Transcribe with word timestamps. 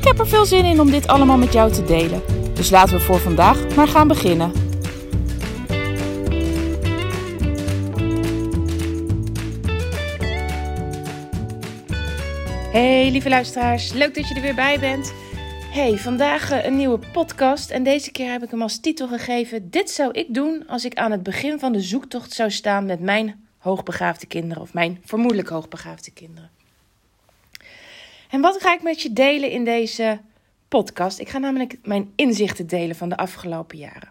Ik 0.00 0.06
heb 0.06 0.18
er 0.18 0.28
veel 0.28 0.46
zin 0.46 0.64
in 0.64 0.80
om 0.80 0.90
dit 0.90 1.06
allemaal 1.06 1.36
met 1.36 1.52
jou 1.52 1.72
te 1.72 1.84
delen. 1.84 2.22
Dus 2.54 2.70
laten 2.70 2.96
we 2.96 3.00
voor 3.00 3.18
vandaag 3.18 3.76
maar 3.76 3.88
gaan 3.88 4.08
beginnen. 4.08 4.52
Hey 12.72 13.10
lieve 13.10 13.28
luisteraars, 13.28 13.92
leuk 13.92 14.14
dat 14.14 14.28
je 14.28 14.34
er 14.34 14.40
weer 14.40 14.54
bij 14.54 14.78
bent. 14.78 15.12
Hey, 15.70 15.98
vandaag 15.98 16.50
eh, 16.50 16.64
een 16.64 16.76
nieuwe 16.76 16.98
podcast 17.12 17.70
en 17.70 17.82
deze 17.82 18.10
keer 18.10 18.32
heb 18.32 18.42
ik 18.42 18.50
hem 18.50 18.62
als 18.62 18.80
titel 18.80 19.08
gegeven: 19.08 19.70
Dit 19.70 19.90
zou 19.90 20.10
ik 20.12 20.34
doen 20.34 20.64
als 20.66 20.84
ik 20.84 20.94
aan 20.94 21.10
het 21.10 21.22
begin 21.22 21.58
van 21.58 21.72
de 21.72 21.80
zoektocht 21.80 22.32
zou 22.32 22.50
staan 22.50 22.86
met 22.86 23.00
mijn 23.00 23.48
hoogbegaafde 23.58 24.26
kinderen 24.26 24.62
of 24.62 24.74
mijn 24.74 25.00
vermoedelijk 25.04 25.48
hoogbegaafde 25.48 26.10
kinderen. 26.10 26.59
En 28.30 28.40
wat 28.40 28.62
ga 28.62 28.74
ik 28.74 28.82
met 28.82 29.02
je 29.02 29.12
delen 29.12 29.50
in 29.50 29.64
deze 29.64 30.20
podcast? 30.68 31.18
Ik 31.18 31.28
ga 31.28 31.38
namelijk 31.38 31.78
mijn 31.82 32.12
inzichten 32.16 32.66
delen 32.66 32.96
van 32.96 33.08
de 33.08 33.16
afgelopen 33.16 33.78
jaren. 33.78 34.10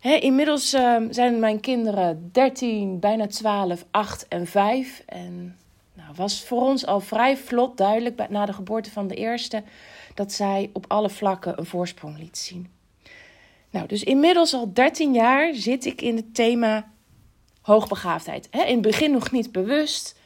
inmiddels 0.00 0.72
ehm, 0.72 1.12
zijn 1.12 1.38
mijn 1.38 1.60
kinderen 1.60 2.28
13, 2.32 3.00
bijna 3.00 3.26
12, 3.26 3.84
8 3.90 4.28
en 4.28 4.46
5. 4.46 5.02
En 5.06 5.56
nou, 5.94 6.08
was 6.14 6.44
voor 6.44 6.60
ons 6.60 6.86
al 6.86 7.00
vrij 7.00 7.36
vlot 7.36 7.76
duidelijk 7.76 8.28
na 8.28 8.46
de 8.46 8.52
geboorte 8.52 8.90
van 8.90 9.08
de 9.08 9.14
eerste 9.14 9.62
dat 10.14 10.32
zij 10.32 10.70
op 10.72 10.84
alle 10.88 11.10
vlakken 11.10 11.58
een 11.58 11.66
voorsprong 11.66 12.18
liet 12.18 12.38
zien. 12.38 12.70
Nou, 13.70 13.86
dus 13.86 14.02
inmiddels 14.02 14.54
al 14.54 14.72
13 14.72 15.12
jaar 15.12 15.54
zit 15.54 15.84
ik 15.84 16.02
in 16.02 16.16
het 16.16 16.34
thema 16.34 16.90
hoogbegaafdheid. 17.60 18.48
in 18.50 18.60
het 18.60 18.80
begin 18.80 19.10
nog 19.10 19.30
niet 19.30 19.52
bewust, 19.52 20.18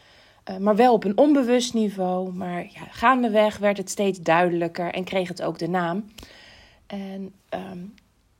maar 0.59 0.77
wel 0.77 0.93
op 0.93 1.05
een 1.05 1.19
onbewust 1.19 1.75
niveau. 1.75 2.33
Maar 2.33 2.63
ja, 2.63 2.85
gaandeweg 2.91 3.59
werd 3.59 3.77
het 3.77 3.91
steeds 3.91 4.21
duidelijker 4.21 4.95
en 4.95 5.05
kreeg 5.05 5.29
het 5.29 5.43
ook 5.43 5.59
de 5.59 5.69
naam. 5.69 6.05
En 6.87 7.33
ehm, 7.49 7.79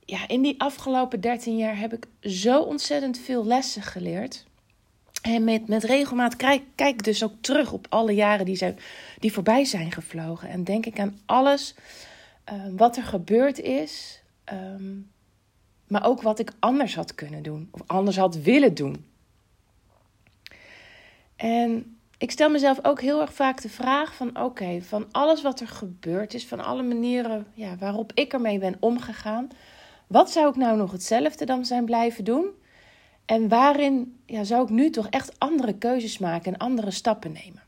ja, 0.05 0.27
in 0.27 0.41
die 0.41 0.61
afgelopen 0.61 1.21
13 1.21 1.57
jaar 1.57 1.77
heb 1.77 1.93
ik 1.93 2.07
zo 2.21 2.61
ontzettend 2.61 3.17
veel 3.17 3.45
lessen 3.45 3.81
geleerd. 3.81 4.45
En 5.21 5.43
met, 5.43 5.67
met 5.67 5.83
regelmaat 5.83 6.35
kijk, 6.35 6.61
kijk 6.75 6.93
ik 6.93 7.03
dus 7.03 7.23
ook 7.23 7.33
terug 7.41 7.71
op 7.71 7.85
alle 7.89 8.13
jaren 8.13 8.45
die, 8.45 8.55
zijn, 8.55 8.79
die 9.19 9.33
voorbij 9.33 9.65
zijn 9.65 9.91
gevlogen. 9.91 10.49
En 10.49 10.63
denk 10.63 10.85
ik 10.85 10.99
aan 10.99 11.19
alles 11.25 11.75
ehm, 12.43 12.75
wat 12.75 12.97
er 12.97 13.03
gebeurd 13.03 13.59
is. 13.59 14.23
Ehm, 14.43 14.99
maar 15.87 16.05
ook 16.05 16.21
wat 16.21 16.39
ik 16.39 16.51
anders 16.59 16.95
had 16.95 17.15
kunnen 17.15 17.43
doen. 17.43 17.67
Of 17.71 17.81
anders 17.85 18.17
had 18.17 18.35
willen 18.35 18.73
doen. 18.73 19.05
En 21.35 21.99
ik 22.21 22.31
stel 22.31 22.49
mezelf 22.49 22.79
ook 22.85 23.01
heel 23.01 23.21
erg 23.21 23.33
vaak 23.33 23.61
de 23.61 23.69
vraag 23.69 24.15
van 24.15 24.41
oké, 24.43 24.81
van 24.81 25.05
alles 25.11 25.41
wat 25.41 25.59
er 25.59 25.67
gebeurd 25.67 26.33
is, 26.33 26.45
van 26.45 26.59
alle 26.59 26.83
manieren 26.83 27.47
ja, 27.53 27.75
waarop 27.79 28.11
ik 28.13 28.33
ermee 28.33 28.59
ben 28.59 28.77
omgegaan, 28.79 29.47
wat 30.07 30.31
zou 30.31 30.49
ik 30.49 30.55
nou 30.55 30.77
nog 30.77 30.91
hetzelfde 30.91 31.45
dan 31.45 31.65
zijn 31.65 31.85
blijven 31.85 32.23
doen? 32.23 32.49
En 33.25 33.47
waarin 33.47 34.19
ja, 34.25 34.43
zou 34.43 34.63
ik 34.63 34.69
nu 34.69 34.89
toch 34.89 35.07
echt 35.09 35.39
andere 35.39 35.77
keuzes 35.77 36.17
maken 36.17 36.53
en 36.53 36.59
andere 36.59 36.91
stappen 36.91 37.31
nemen? 37.31 37.63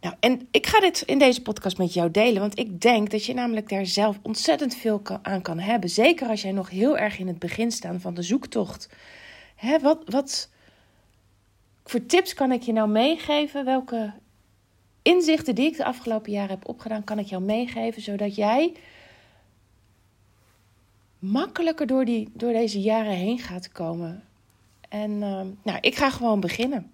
Nou, 0.00 0.14
en 0.20 0.48
ik 0.50 0.66
ga 0.66 0.80
dit 0.80 1.00
in 1.00 1.18
deze 1.18 1.42
podcast 1.42 1.78
met 1.78 1.92
jou 1.92 2.10
delen, 2.10 2.40
want 2.40 2.58
ik 2.58 2.80
denk 2.80 3.10
dat 3.10 3.24
je 3.24 3.34
namelijk 3.34 3.68
daar 3.68 3.86
zelf 3.86 4.18
ontzettend 4.22 4.74
veel 4.74 5.02
aan 5.22 5.42
kan 5.42 5.58
hebben. 5.58 5.90
Zeker 5.90 6.28
als 6.28 6.42
jij 6.42 6.52
nog 6.52 6.70
heel 6.70 6.98
erg 6.98 7.18
in 7.18 7.26
het 7.26 7.38
begin 7.38 7.70
staat 7.70 8.00
van 8.00 8.14
de 8.14 8.22
zoektocht. 8.22 8.88
Hè, 9.56 9.78
wat, 9.78 10.02
wat, 10.06 10.50
voor 11.84 12.06
tips 12.06 12.34
kan 12.34 12.52
ik 12.52 12.62
je 12.62 12.72
nou 12.72 12.88
meegeven? 12.88 13.64
Welke 13.64 14.12
inzichten 15.02 15.54
die 15.54 15.66
ik 15.66 15.76
de 15.76 15.84
afgelopen 15.84 16.32
jaren 16.32 16.50
heb 16.50 16.68
opgedaan, 16.68 17.04
kan 17.04 17.18
ik 17.18 17.26
jou 17.26 17.42
meegeven, 17.42 18.02
zodat 18.02 18.34
jij 18.34 18.72
makkelijker 21.18 21.86
door, 21.86 22.04
die, 22.04 22.28
door 22.32 22.52
deze 22.52 22.80
jaren 22.80 23.12
heen 23.12 23.38
gaat 23.38 23.72
komen. 23.72 24.24
En 24.88 25.10
uh, 25.10 25.40
nou, 25.62 25.78
ik 25.80 25.96
ga 25.96 26.10
gewoon 26.10 26.40
beginnen. 26.40 26.90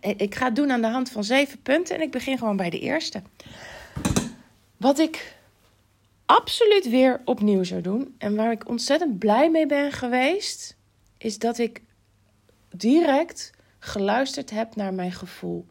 Ik 0.00 0.34
ga 0.34 0.44
het 0.44 0.56
doen 0.56 0.70
aan 0.70 0.80
de 0.80 0.86
hand 0.86 1.10
van 1.10 1.24
zeven 1.24 1.62
punten 1.62 1.96
en 1.96 2.02
ik 2.02 2.10
begin 2.10 2.38
gewoon 2.38 2.56
bij 2.56 2.70
de 2.70 2.78
eerste. 2.78 3.22
Wat 4.76 4.98
ik 4.98 5.36
absoluut 6.26 6.88
weer 6.88 7.20
opnieuw 7.24 7.64
zou 7.64 7.80
doen 7.80 8.14
en 8.18 8.36
waar 8.36 8.52
ik 8.52 8.68
ontzettend 8.68 9.18
blij 9.18 9.50
mee 9.50 9.66
ben 9.66 9.92
geweest, 9.92 10.76
is 11.18 11.38
dat 11.38 11.58
ik 11.58 11.82
direct 12.70 13.50
geluisterd 13.78 14.50
heb 14.50 14.76
naar 14.76 14.94
mijn 14.94 15.12
gevoel. 15.12 15.66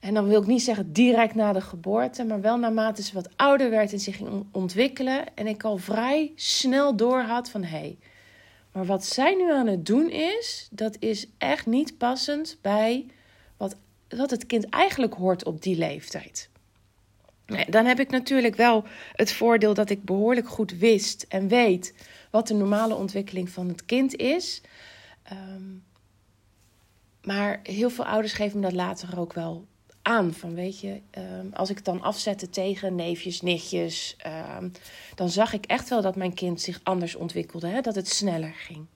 En 0.00 0.14
dan 0.14 0.28
wil 0.28 0.40
ik 0.40 0.46
niet 0.46 0.62
zeggen 0.62 0.92
direct 0.92 1.34
na 1.34 1.52
de 1.52 1.60
geboorte, 1.60 2.24
maar 2.24 2.40
wel 2.40 2.58
naarmate 2.58 3.02
ze 3.02 3.14
wat 3.14 3.28
ouder 3.36 3.70
werd 3.70 3.92
en 3.92 4.00
zich 4.00 4.16
ging 4.16 4.46
ontwikkelen. 4.52 5.36
En 5.36 5.46
ik 5.46 5.64
al 5.64 5.76
vrij 5.76 6.32
snel 6.34 6.96
door 6.96 7.20
had 7.20 7.50
van 7.50 7.62
hé, 7.62 7.78
hey, 7.78 7.98
maar 8.72 8.84
wat 8.84 9.04
zij 9.04 9.34
nu 9.34 9.52
aan 9.52 9.66
het 9.66 9.86
doen 9.86 10.10
is, 10.10 10.68
dat 10.70 10.96
is 10.98 11.26
echt 11.38 11.66
niet 11.66 11.98
passend 11.98 12.58
bij 12.60 13.06
wat, 13.56 13.76
wat 14.08 14.30
het 14.30 14.46
kind 14.46 14.68
eigenlijk 14.68 15.14
hoort 15.14 15.44
op 15.44 15.62
die 15.62 15.76
leeftijd. 15.76 16.48
dan 17.68 17.84
heb 17.84 18.00
ik 18.00 18.10
natuurlijk 18.10 18.56
wel 18.56 18.84
het 19.12 19.32
voordeel 19.32 19.74
dat 19.74 19.90
ik 19.90 20.04
behoorlijk 20.04 20.48
goed 20.48 20.78
wist 20.78 21.24
en 21.28 21.48
weet 21.48 21.94
wat 22.30 22.46
de 22.46 22.54
normale 22.54 22.94
ontwikkeling 22.94 23.50
van 23.50 23.68
het 23.68 23.84
kind 23.84 24.16
is. 24.16 24.60
Um, 25.32 25.84
maar 27.22 27.60
heel 27.62 27.90
veel 27.90 28.06
ouders 28.06 28.32
geven 28.32 28.60
me 28.60 28.66
dat 28.66 28.74
later 28.74 29.18
ook 29.18 29.32
wel 29.32 29.66
aan. 30.02 30.32
Van 30.32 30.54
weet 30.54 30.80
je, 30.80 31.00
ehm, 31.10 31.46
als 31.52 31.70
ik 31.70 31.76
het 31.76 31.84
dan 31.84 32.02
afzette 32.02 32.50
tegen 32.50 32.94
neefjes, 32.94 33.40
nichtjes, 33.40 34.16
ehm, 34.18 34.68
dan 35.14 35.28
zag 35.28 35.52
ik 35.52 35.66
echt 35.66 35.88
wel 35.88 36.02
dat 36.02 36.16
mijn 36.16 36.34
kind 36.34 36.60
zich 36.60 36.80
anders 36.82 37.14
ontwikkelde, 37.14 37.66
hè? 37.68 37.80
dat 37.80 37.94
het 37.94 38.08
sneller 38.08 38.54
ging. 38.54 38.86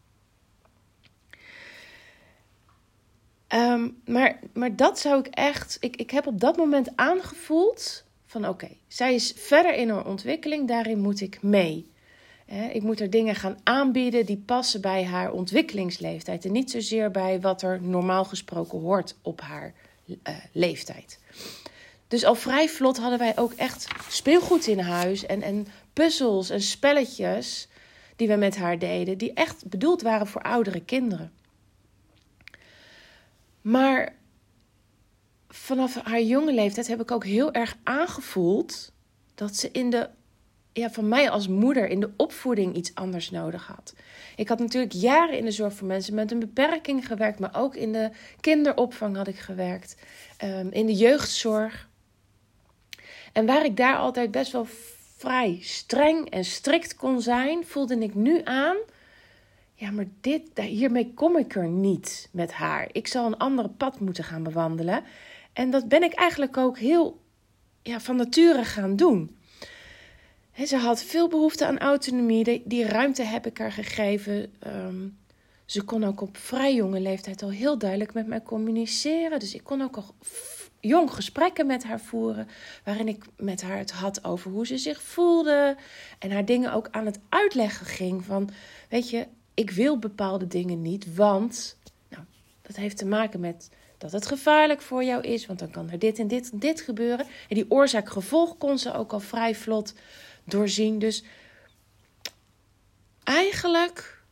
Ehm, 3.46 3.88
maar, 4.04 4.38
maar 4.52 4.76
dat 4.76 4.98
zou 4.98 5.18
ik 5.18 5.26
echt. 5.26 5.76
Ik, 5.80 5.96
ik 5.96 6.10
heb 6.10 6.26
op 6.26 6.40
dat 6.40 6.56
moment 6.56 6.96
aangevoeld 6.96 8.04
van 8.26 8.48
oké, 8.48 8.68
zij 8.88 9.14
is 9.14 9.32
verder 9.36 9.74
in 9.74 9.88
haar 9.88 10.06
ontwikkeling, 10.06 10.68
daarin 10.68 10.98
moet 10.98 11.20
ik 11.20 11.42
mee. 11.42 11.92
Ik 12.46 12.82
moet 12.82 13.00
er 13.00 13.10
dingen 13.10 13.34
gaan 13.34 13.58
aanbieden 13.62 14.26
die 14.26 14.42
passen 14.46 14.80
bij 14.80 15.04
haar 15.04 15.32
ontwikkelingsleeftijd. 15.32 16.44
En 16.44 16.52
niet 16.52 16.70
zozeer 16.70 17.10
bij 17.10 17.40
wat 17.40 17.62
er 17.62 17.82
normaal 17.82 18.24
gesproken 18.24 18.80
hoort 18.80 19.16
op 19.22 19.40
haar 19.40 19.74
uh, 20.06 20.16
leeftijd. 20.52 21.18
Dus 22.08 22.24
al 22.24 22.34
vrij 22.34 22.68
vlot 22.68 22.98
hadden 22.98 23.18
wij 23.18 23.38
ook 23.38 23.52
echt 23.52 23.86
speelgoed 24.08 24.66
in 24.66 24.78
huis. 24.78 25.26
En, 25.26 25.42
en 25.42 25.66
puzzels 25.92 26.50
en 26.50 26.62
spelletjes 26.62 27.68
die 28.16 28.28
we 28.28 28.36
met 28.36 28.56
haar 28.56 28.78
deden. 28.78 29.18
Die 29.18 29.32
echt 29.32 29.68
bedoeld 29.68 30.02
waren 30.02 30.26
voor 30.26 30.42
oudere 30.42 30.80
kinderen. 30.80 31.32
Maar 33.60 34.14
vanaf 35.48 35.94
haar 36.02 36.22
jonge 36.22 36.52
leeftijd 36.52 36.86
heb 36.86 37.00
ik 37.00 37.10
ook 37.10 37.24
heel 37.24 37.52
erg 37.52 37.76
aangevoeld 37.82 38.92
dat 39.34 39.56
ze 39.56 39.70
in 39.70 39.90
de 39.90 40.08
ja, 40.74 40.90
van 40.90 41.08
mij 41.08 41.30
als 41.30 41.48
moeder 41.48 41.88
in 41.88 42.00
de 42.00 42.10
opvoeding 42.16 42.74
iets 42.74 42.94
anders 42.94 43.30
nodig 43.30 43.66
had. 43.66 43.94
Ik 44.36 44.48
had 44.48 44.58
natuurlijk 44.58 44.92
jaren 44.92 45.38
in 45.38 45.44
de 45.44 45.50
zorg 45.50 45.74
voor 45.74 45.86
mensen 45.86 46.14
met 46.14 46.30
een 46.30 46.38
beperking 46.38 47.06
gewerkt, 47.06 47.38
maar 47.38 47.56
ook 47.56 47.74
in 47.74 47.92
de 47.92 48.10
kinderopvang 48.40 49.16
had 49.16 49.26
ik 49.26 49.38
gewerkt, 49.38 49.96
um, 50.44 50.70
in 50.70 50.86
de 50.86 50.94
jeugdzorg. 50.94 51.88
En 53.32 53.46
waar 53.46 53.64
ik 53.64 53.76
daar 53.76 53.96
altijd 53.96 54.30
best 54.30 54.52
wel 54.52 54.66
vrij 55.16 55.58
streng 55.60 56.30
en 56.30 56.44
strikt 56.44 56.96
kon 56.96 57.20
zijn, 57.20 57.66
voelde 57.66 57.98
ik 57.98 58.14
nu 58.14 58.40
aan. 58.44 58.76
Ja, 59.74 59.90
maar 59.90 60.06
dit, 60.20 60.42
hiermee 60.54 61.12
kom 61.14 61.36
ik 61.36 61.54
er 61.54 61.68
niet 61.68 62.28
met 62.32 62.52
haar. 62.52 62.88
Ik 62.92 63.06
zal 63.06 63.26
een 63.26 63.36
andere 63.36 63.68
pad 63.68 64.00
moeten 64.00 64.24
gaan 64.24 64.42
bewandelen. 64.42 65.04
En 65.52 65.70
dat 65.70 65.88
ben 65.88 66.02
ik 66.02 66.12
eigenlijk 66.12 66.56
ook 66.56 66.78
heel 66.78 67.20
ja, 67.82 68.00
van 68.00 68.16
nature 68.16 68.64
gaan 68.64 68.96
doen 68.96 69.36
ze 70.62 70.76
had 70.76 71.02
veel 71.02 71.28
behoefte 71.28 71.66
aan 71.66 71.78
autonomie. 71.78 72.62
Die, 72.64 72.86
ruimte 72.86 73.22
heb 73.22 73.46
ik 73.46 73.58
haar 73.58 73.72
gegeven. 73.72 74.52
Ehm, 74.58 75.08
ze 75.64 75.82
kon 75.82 76.04
ook 76.04 76.20
op 76.20 76.36
vrij 76.36 76.74
jonge 76.74 77.00
leeftijd 77.00 77.42
al 77.42 77.50
heel 77.50 77.78
duidelijk 77.78 78.14
met 78.14 78.26
mij 78.26 78.42
communiceren. 78.42 79.38
Dus 79.38 79.54
ik 79.54 79.64
kon 79.64 79.82
ook 79.82 79.96
al 79.96 80.14
jong 80.80 81.10
gesprekken 81.10 81.66
met 81.66 81.84
haar 81.84 82.00
voeren. 82.00 82.48
Waarin 82.84 83.08
ik 83.08 83.24
met 83.36 83.62
haar 83.62 83.78
het 83.78 83.90
had 83.90 84.24
over 84.24 84.50
hoe 84.50 84.66
ze 84.66 84.78
zich 84.78 85.02
voelde. 85.02 85.76
En 86.18 86.30
haar 86.30 86.44
dingen 86.44 86.72
ook 86.72 86.88
aan 86.90 87.06
het 87.06 87.18
uitleggen 87.28 87.86
ging. 87.86 88.24
Van, 88.24 88.50
weet 88.88 89.10
je, 89.10 89.26
ik 89.54 89.70
wil 89.70 89.98
bepaalde 89.98 90.46
dingen 90.46 90.82
niet. 90.82 91.14
Want, 91.14 91.76
nou, 92.08 92.22
dat 92.62 92.76
heeft 92.76 92.96
te 92.96 93.06
maken 93.06 93.40
met 93.40 93.70
dat 93.98 94.12
het 94.12 94.26
gevaarlijk 94.26 94.82
voor 94.82 95.04
jou 95.04 95.22
is. 95.22 95.46
Want 95.46 95.58
dan 95.58 95.70
kan 95.70 95.90
er 95.90 95.98
dit 95.98 96.18
en 96.18 96.28
dit 96.28 96.50
en 96.50 96.58
dit 96.58 96.80
gebeuren. 96.80 97.26
En 97.48 97.54
die 97.54 97.70
oorzaak-gevolg 97.70 98.58
kon 98.58 98.78
ze 98.78 98.94
ook 98.94 99.12
al 99.12 99.20
vrij 99.20 99.54
vlot 99.54 99.94
doorzien. 100.44 100.98
Dus 100.98 101.24
eigenlijk, 103.22 104.22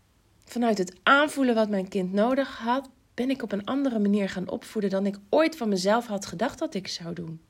vanuit 0.44 0.78
het 0.78 0.94
aanvoelen 1.02 1.54
wat 1.54 1.68
mijn 1.68 1.88
kind 1.88 2.12
nodig 2.12 2.58
had, 2.58 2.90
ben 3.14 3.30
ik 3.30 3.42
op 3.42 3.52
een 3.52 3.64
andere 3.64 3.98
manier 3.98 4.28
gaan 4.28 4.50
opvoeden 4.50 4.90
dan 4.90 5.06
ik 5.06 5.16
ooit 5.28 5.56
van 5.56 5.68
mezelf 5.68 6.06
had 6.06 6.26
gedacht 6.26 6.58
dat 6.58 6.74
ik 6.74 6.88
zou 6.88 7.14
doen. 7.14 7.40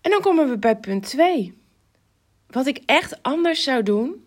En 0.00 0.10
dan 0.10 0.20
komen 0.20 0.48
we 0.48 0.58
bij 0.58 0.76
punt 0.76 1.06
2. 1.06 1.58
Wat 2.46 2.66
ik 2.66 2.82
echt 2.86 3.22
anders 3.22 3.62
zou 3.62 3.82
doen. 3.82 4.26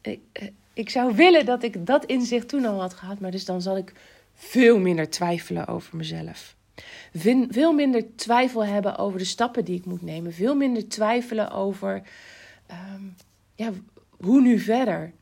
Ik, 0.00 0.20
eh, 0.32 0.48
ik 0.72 0.90
zou 0.90 1.14
willen 1.14 1.46
dat 1.46 1.62
ik 1.62 1.86
dat 1.86 2.04
inzicht 2.04 2.48
toen 2.48 2.64
al 2.64 2.80
had 2.80 2.94
gehad, 2.94 3.20
maar 3.20 3.30
dus 3.30 3.44
dan 3.44 3.62
zal 3.62 3.76
ik 3.76 3.92
veel 4.34 4.78
minder 4.78 5.10
twijfelen 5.10 5.66
over 5.66 5.96
mezelf. 5.96 6.55
Veel 7.50 7.72
minder 7.72 8.16
twijfel 8.16 8.64
hebben 8.64 8.96
over 8.98 9.18
de 9.18 9.24
stappen 9.24 9.64
die 9.64 9.78
ik 9.78 9.84
moet 9.84 10.02
nemen. 10.02 10.32
Veel 10.32 10.54
minder 10.54 10.88
twijfelen 10.88 11.50
over 11.50 12.02
ehm, 12.66 13.02
ja, 13.54 13.72
hoe 14.16 14.40
nu 14.40 14.58
verder. 14.58 15.12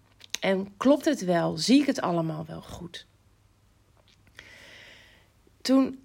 En 0.40 0.76
klopt 0.76 1.04
het 1.04 1.24
wel? 1.24 1.56
Zie 1.58 1.80
ik 1.80 1.86
het 1.86 2.00
allemaal 2.00 2.44
wel 2.46 2.62
goed? 2.62 3.06
Toen 5.60 5.98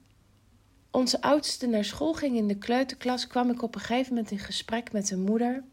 onze 0.91 1.21
oudste 1.21 1.67
naar 1.67 1.85
school 1.85 2.13
ging 2.13 2.35
in 2.35 2.47
de 2.47 2.57
kleuterklas, 2.57 3.27
kwam 3.27 3.49
ik 3.49 3.61
op 3.61 3.75
een 3.75 3.81
gegeven 3.81 4.13
moment 4.13 4.31
in 4.31 4.39
gesprek 4.39 4.91
met 4.91 5.11
een 5.11 5.21
moeder. 5.21 5.63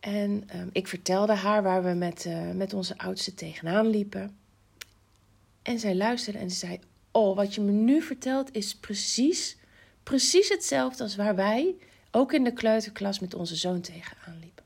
En 0.00 0.42
ehm, 0.46 0.68
ik 0.72 0.88
vertelde 0.88 1.32
haar 1.32 1.62
waar 1.62 1.84
we 1.84 1.92
met, 1.92 2.24
uh, 2.24 2.50
met 2.50 2.74
onze 2.74 2.98
oudste 2.98 3.34
tegenaan 3.34 3.86
liepen. 3.86 4.36
En 5.62 5.78
zij 5.78 5.94
luisterde 5.94 6.38
en 6.38 6.50
ze 6.50 6.56
zei: 6.56 6.80
Oh, 7.18 7.36
wat 7.36 7.54
je 7.54 7.60
me 7.60 7.70
nu 7.70 8.02
vertelt 8.02 8.54
is 8.54 8.76
precies, 8.76 9.56
precies 10.02 10.48
hetzelfde 10.48 11.02
als 11.02 11.16
waar 11.16 11.34
wij 11.34 11.74
ook 12.10 12.32
in 12.32 12.44
de 12.44 12.52
kleuterklas 12.52 13.18
met 13.18 13.34
onze 13.34 13.56
zoon 13.56 13.80
tegenaan 13.80 14.38
liepen. 14.40 14.64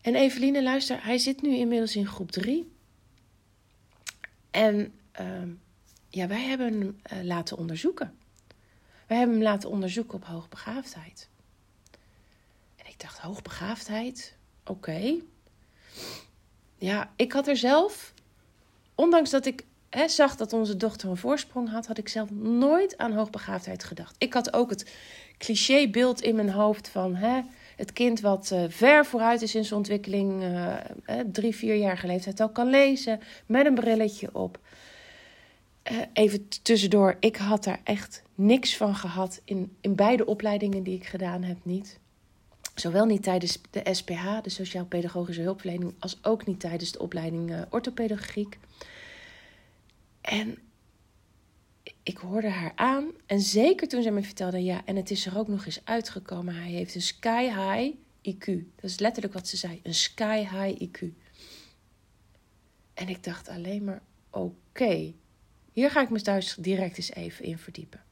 En 0.00 0.14
Eveline, 0.14 0.62
luister, 0.62 1.04
hij 1.04 1.18
zit 1.18 1.42
nu 1.42 1.56
inmiddels 1.56 1.96
in 1.96 2.06
groep 2.06 2.30
3. 2.30 2.72
En 4.50 4.92
uh, 5.20 5.42
ja, 6.08 6.26
wij 6.26 6.42
hebben 6.42 6.72
hem 6.72 7.00
uh, 7.12 7.22
laten 7.22 7.56
onderzoeken. 7.56 8.18
Wij 9.06 9.16
hebben 9.16 9.36
hem 9.36 9.44
laten 9.44 9.70
onderzoeken 9.70 10.14
op 10.14 10.24
hoogbegaafdheid. 10.24 11.28
En 12.76 12.86
ik 12.86 13.00
dacht, 13.00 13.18
hoogbegaafdheid? 13.18 14.36
Oké. 14.64 15.14
Ja, 16.78 17.12
ik 17.16 17.32
had 17.32 17.48
er 17.48 17.56
zelf, 17.56 18.14
ondanks 18.94 19.30
dat 19.30 19.46
ik 19.46 19.64
zag 20.06 20.36
dat 20.36 20.52
onze 20.52 20.76
dochter 20.76 21.08
een 21.08 21.16
voorsprong 21.16 21.70
had, 21.70 21.86
had 21.86 21.98
ik 21.98 22.08
zelf 22.08 22.30
nooit 22.30 22.98
aan 22.98 23.12
hoogbegaafdheid 23.12 23.84
gedacht. 23.84 24.14
Ik 24.18 24.34
had 24.34 24.52
ook 24.52 24.70
het 24.70 24.90
clichébeeld 25.38 26.22
in 26.22 26.34
mijn 26.34 26.50
hoofd 26.50 26.88
van 26.88 27.16
het 27.76 27.92
kind 27.92 28.20
wat 28.20 28.50
uh, 28.52 28.64
ver 28.68 29.06
vooruit 29.06 29.42
is 29.42 29.54
in 29.54 29.64
zijn 29.64 29.78
ontwikkeling, 29.78 30.42
uh, 30.42 30.74
drie, 31.32 31.54
vierjarige 31.54 32.06
leeftijd 32.06 32.40
al 32.40 32.48
kan 32.48 32.70
lezen, 32.70 33.20
met 33.46 33.66
een 33.66 33.74
brilletje 33.74 34.28
op. 34.32 34.58
Uh, 35.92 35.98
even 36.12 36.48
tussendoor, 36.62 37.16
ik 37.20 37.36
had 37.36 37.64
daar 37.64 37.80
echt 37.84 38.22
niks 38.34 38.76
van 38.76 38.94
gehad 38.94 39.40
in, 39.44 39.76
in 39.80 39.94
beide 39.94 40.26
opleidingen 40.26 40.82
die 40.82 40.94
ik 40.94 41.06
gedaan 41.06 41.42
heb, 41.42 41.56
niet. 41.62 41.98
Zowel 42.74 43.04
niet 43.04 43.22
tijdens 43.22 43.60
de 43.70 43.82
SPH, 43.92 44.42
de 44.42 44.50
Sociaal-Pedagogische 44.50 45.42
Hulpverlening, 45.42 45.94
als 45.98 46.18
ook 46.22 46.46
niet 46.46 46.60
tijdens 46.60 46.92
de 46.92 46.98
opleiding 46.98 47.66
Orthopedagogiek. 47.70 48.58
En 50.24 50.58
ik 52.02 52.16
hoorde 52.16 52.48
haar 52.48 52.72
aan. 52.74 53.10
En 53.26 53.40
zeker 53.40 53.88
toen 53.88 54.02
zij 54.02 54.12
me 54.12 54.22
vertelde, 54.22 54.64
ja, 54.64 54.82
en 54.84 54.96
het 54.96 55.10
is 55.10 55.26
er 55.26 55.38
ook 55.38 55.48
nog 55.48 55.66
eens 55.66 55.80
uitgekomen. 55.84 56.54
Hij 56.54 56.70
heeft 56.70 56.94
een 56.94 57.02
sky 57.02 57.42
high 57.42 57.96
IQ. 58.22 58.44
Dat 58.74 58.90
is 58.90 58.98
letterlijk 58.98 59.34
wat 59.34 59.48
ze 59.48 59.56
zei. 59.56 59.80
Een 59.82 59.94
sky 59.94 60.38
high 60.38 60.82
IQ. 60.82 61.08
En 62.94 63.08
ik 63.08 63.24
dacht 63.24 63.48
alleen 63.48 63.84
maar, 63.84 64.02
oké. 64.30 65.12
hier 65.72 65.90
ga 65.90 66.02
ik 66.02 66.10
me 66.10 66.20
thuis 66.20 66.54
direct 66.58 66.96
eens 66.96 67.12
even 67.12 67.44
in 67.44 67.58
verdiepen. 67.58 68.02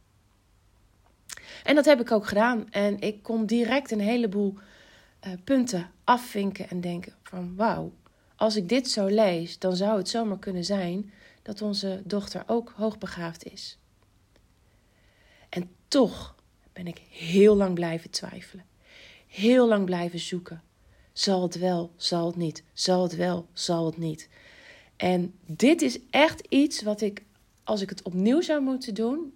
En 1.64 1.74
dat 1.74 1.84
heb 1.84 2.00
ik 2.00 2.10
ook 2.10 2.26
gedaan. 2.26 2.70
En 2.70 3.00
ik 3.00 3.22
kon 3.22 3.46
direct 3.46 3.90
een 3.90 4.00
heleboel 4.00 4.54
uh, 5.26 5.32
punten 5.44 5.90
afvinken 6.04 6.68
en 6.68 6.80
denken 6.80 7.12
van 7.22 7.56
wauw, 7.56 7.92
als 8.36 8.56
ik 8.56 8.68
dit 8.68 8.90
zo 8.90 9.06
lees, 9.06 9.58
dan 9.58 9.76
zou 9.76 9.98
het 9.98 10.08
zomaar 10.08 10.38
kunnen 10.38 10.64
zijn 10.64 11.12
dat 11.42 11.62
onze 11.62 12.02
dochter 12.04 12.42
ook 12.46 12.72
hoogbegaafd 12.76 13.44
is. 13.44 13.78
En 15.48 15.70
toch 15.88 16.34
ben 16.72 16.86
ik 16.86 16.98
heel 17.10 17.56
lang 17.56 17.74
blijven 17.74 18.10
twijfelen. 18.10 18.64
Heel 19.26 19.68
lang 19.68 19.84
blijven 19.84 20.18
zoeken. 20.18 20.62
Zal 21.12 21.42
het 21.42 21.58
wel, 21.58 21.92
zal 21.96 22.26
het 22.26 22.36
niet, 22.36 22.62
zal 22.72 23.02
het 23.02 23.16
wel, 23.16 23.48
zal 23.52 23.86
het 23.86 23.96
niet. 23.96 24.28
En 24.96 25.38
dit 25.46 25.82
is 25.82 25.98
echt 26.10 26.46
iets 26.48 26.82
wat 26.82 27.00
ik, 27.00 27.24
als 27.64 27.80
ik 27.80 27.88
het 27.88 28.02
opnieuw 28.02 28.40
zou 28.40 28.62
moeten 28.62 28.94
doen, 28.94 29.34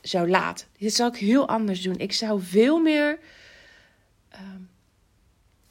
zou 0.00 0.28
laten. 0.30 0.66
Dit 0.78 0.94
zou 0.94 1.10
ik 1.10 1.18
heel 1.18 1.48
anders 1.48 1.82
doen. 1.82 1.98
Ik 1.98 2.12
zou 2.12 2.42
veel 2.42 2.80
meer 2.80 3.18
uh, 4.32 4.38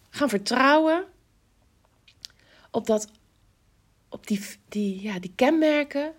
gaan 0.09 0.29
vertrouwen 0.29 1.05
op, 2.71 2.85
dat, 2.85 3.07
op 4.15 4.27
die, 4.27 4.41
die, 4.69 5.01
ja, 5.01 5.19
die 5.19 5.31
kenmerken. 5.35 6.13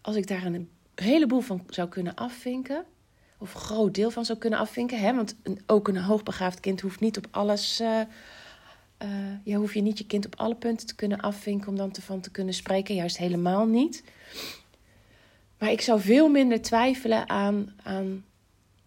Als 0.00 0.16
ik 0.16 0.26
daar 0.26 0.44
een 0.44 0.70
heleboel 0.94 1.40
van 1.40 1.64
zou 1.68 1.88
kunnen 1.88 2.14
afvinken. 2.14 2.84
Of 3.38 3.54
een 3.54 3.60
groot 3.60 3.94
deel 3.94 4.10
van 4.10 4.24
zou 4.24 4.38
kunnen 4.38 4.58
afvinken. 4.58 5.00
Hè? 5.00 5.14
Want 5.14 5.36
ook 5.66 5.88
een 5.88 5.96
hoogbegaafd 5.96 6.60
kind 6.60 6.80
hoeft 6.80 7.00
niet 7.00 7.16
op 7.16 7.26
alles. 7.30 7.80
Uh, 7.80 8.00
uh, 9.02 9.08
ja, 9.44 9.56
hoef 9.56 9.74
je 9.74 9.80
niet 9.80 9.98
je 9.98 10.06
kind 10.06 10.26
op 10.26 10.36
alle 10.36 10.54
punten 10.54 10.86
te 10.86 10.94
kunnen 10.94 11.20
afvinken 11.20 11.68
om 11.68 11.76
dan 11.76 11.92
ervan 11.92 12.20
te 12.20 12.30
kunnen 12.30 12.54
spreken. 12.54 12.94
Juist 12.94 13.18
helemaal 13.18 13.66
niet. 13.66 14.04
Maar 15.58 15.70
ik 15.70 15.80
zou 15.80 16.00
veel 16.00 16.28
minder 16.28 16.62
twijfelen 16.62 17.28
aan, 17.28 17.74
aan 17.82 18.24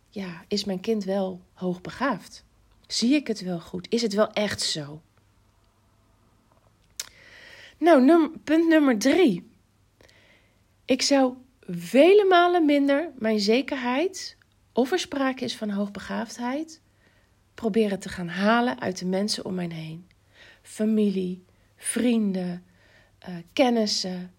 ja, 0.09 0.43
is 0.47 0.63
mijn 0.63 0.79
kind 0.79 1.03
wel 1.03 1.41
hoogbegaafd? 1.53 2.43
Zie 2.87 3.13
ik 3.13 3.27
het 3.27 3.41
wel 3.41 3.59
goed? 3.59 3.87
Is 3.89 4.01
het 4.01 4.13
wel 4.13 4.31
echt 4.31 4.61
zo? 4.61 5.01
Nou, 7.81 8.29
punt 8.43 8.67
nummer 8.67 8.97
drie. 8.97 9.49
Ik 10.85 11.01
zou 11.01 11.33
vele 11.59 12.25
malen 12.29 12.65
minder 12.65 13.11
mijn 13.17 13.39
zekerheid 13.39 14.37
of 14.73 14.91
er 14.91 14.99
sprake 14.99 15.43
is 15.43 15.57
van 15.57 15.69
hoogbegaafdheid 15.69 16.81
proberen 17.53 17.99
te 17.99 18.09
gaan 18.09 18.27
halen 18.27 18.79
uit 18.79 18.99
de 18.99 19.05
mensen 19.05 19.45
om 19.45 19.53
mij 19.53 19.69
heen. 19.73 20.07
Familie, 20.61 21.43
vrienden, 21.75 22.63
uh, 23.29 23.35
kennissen, 23.53 24.33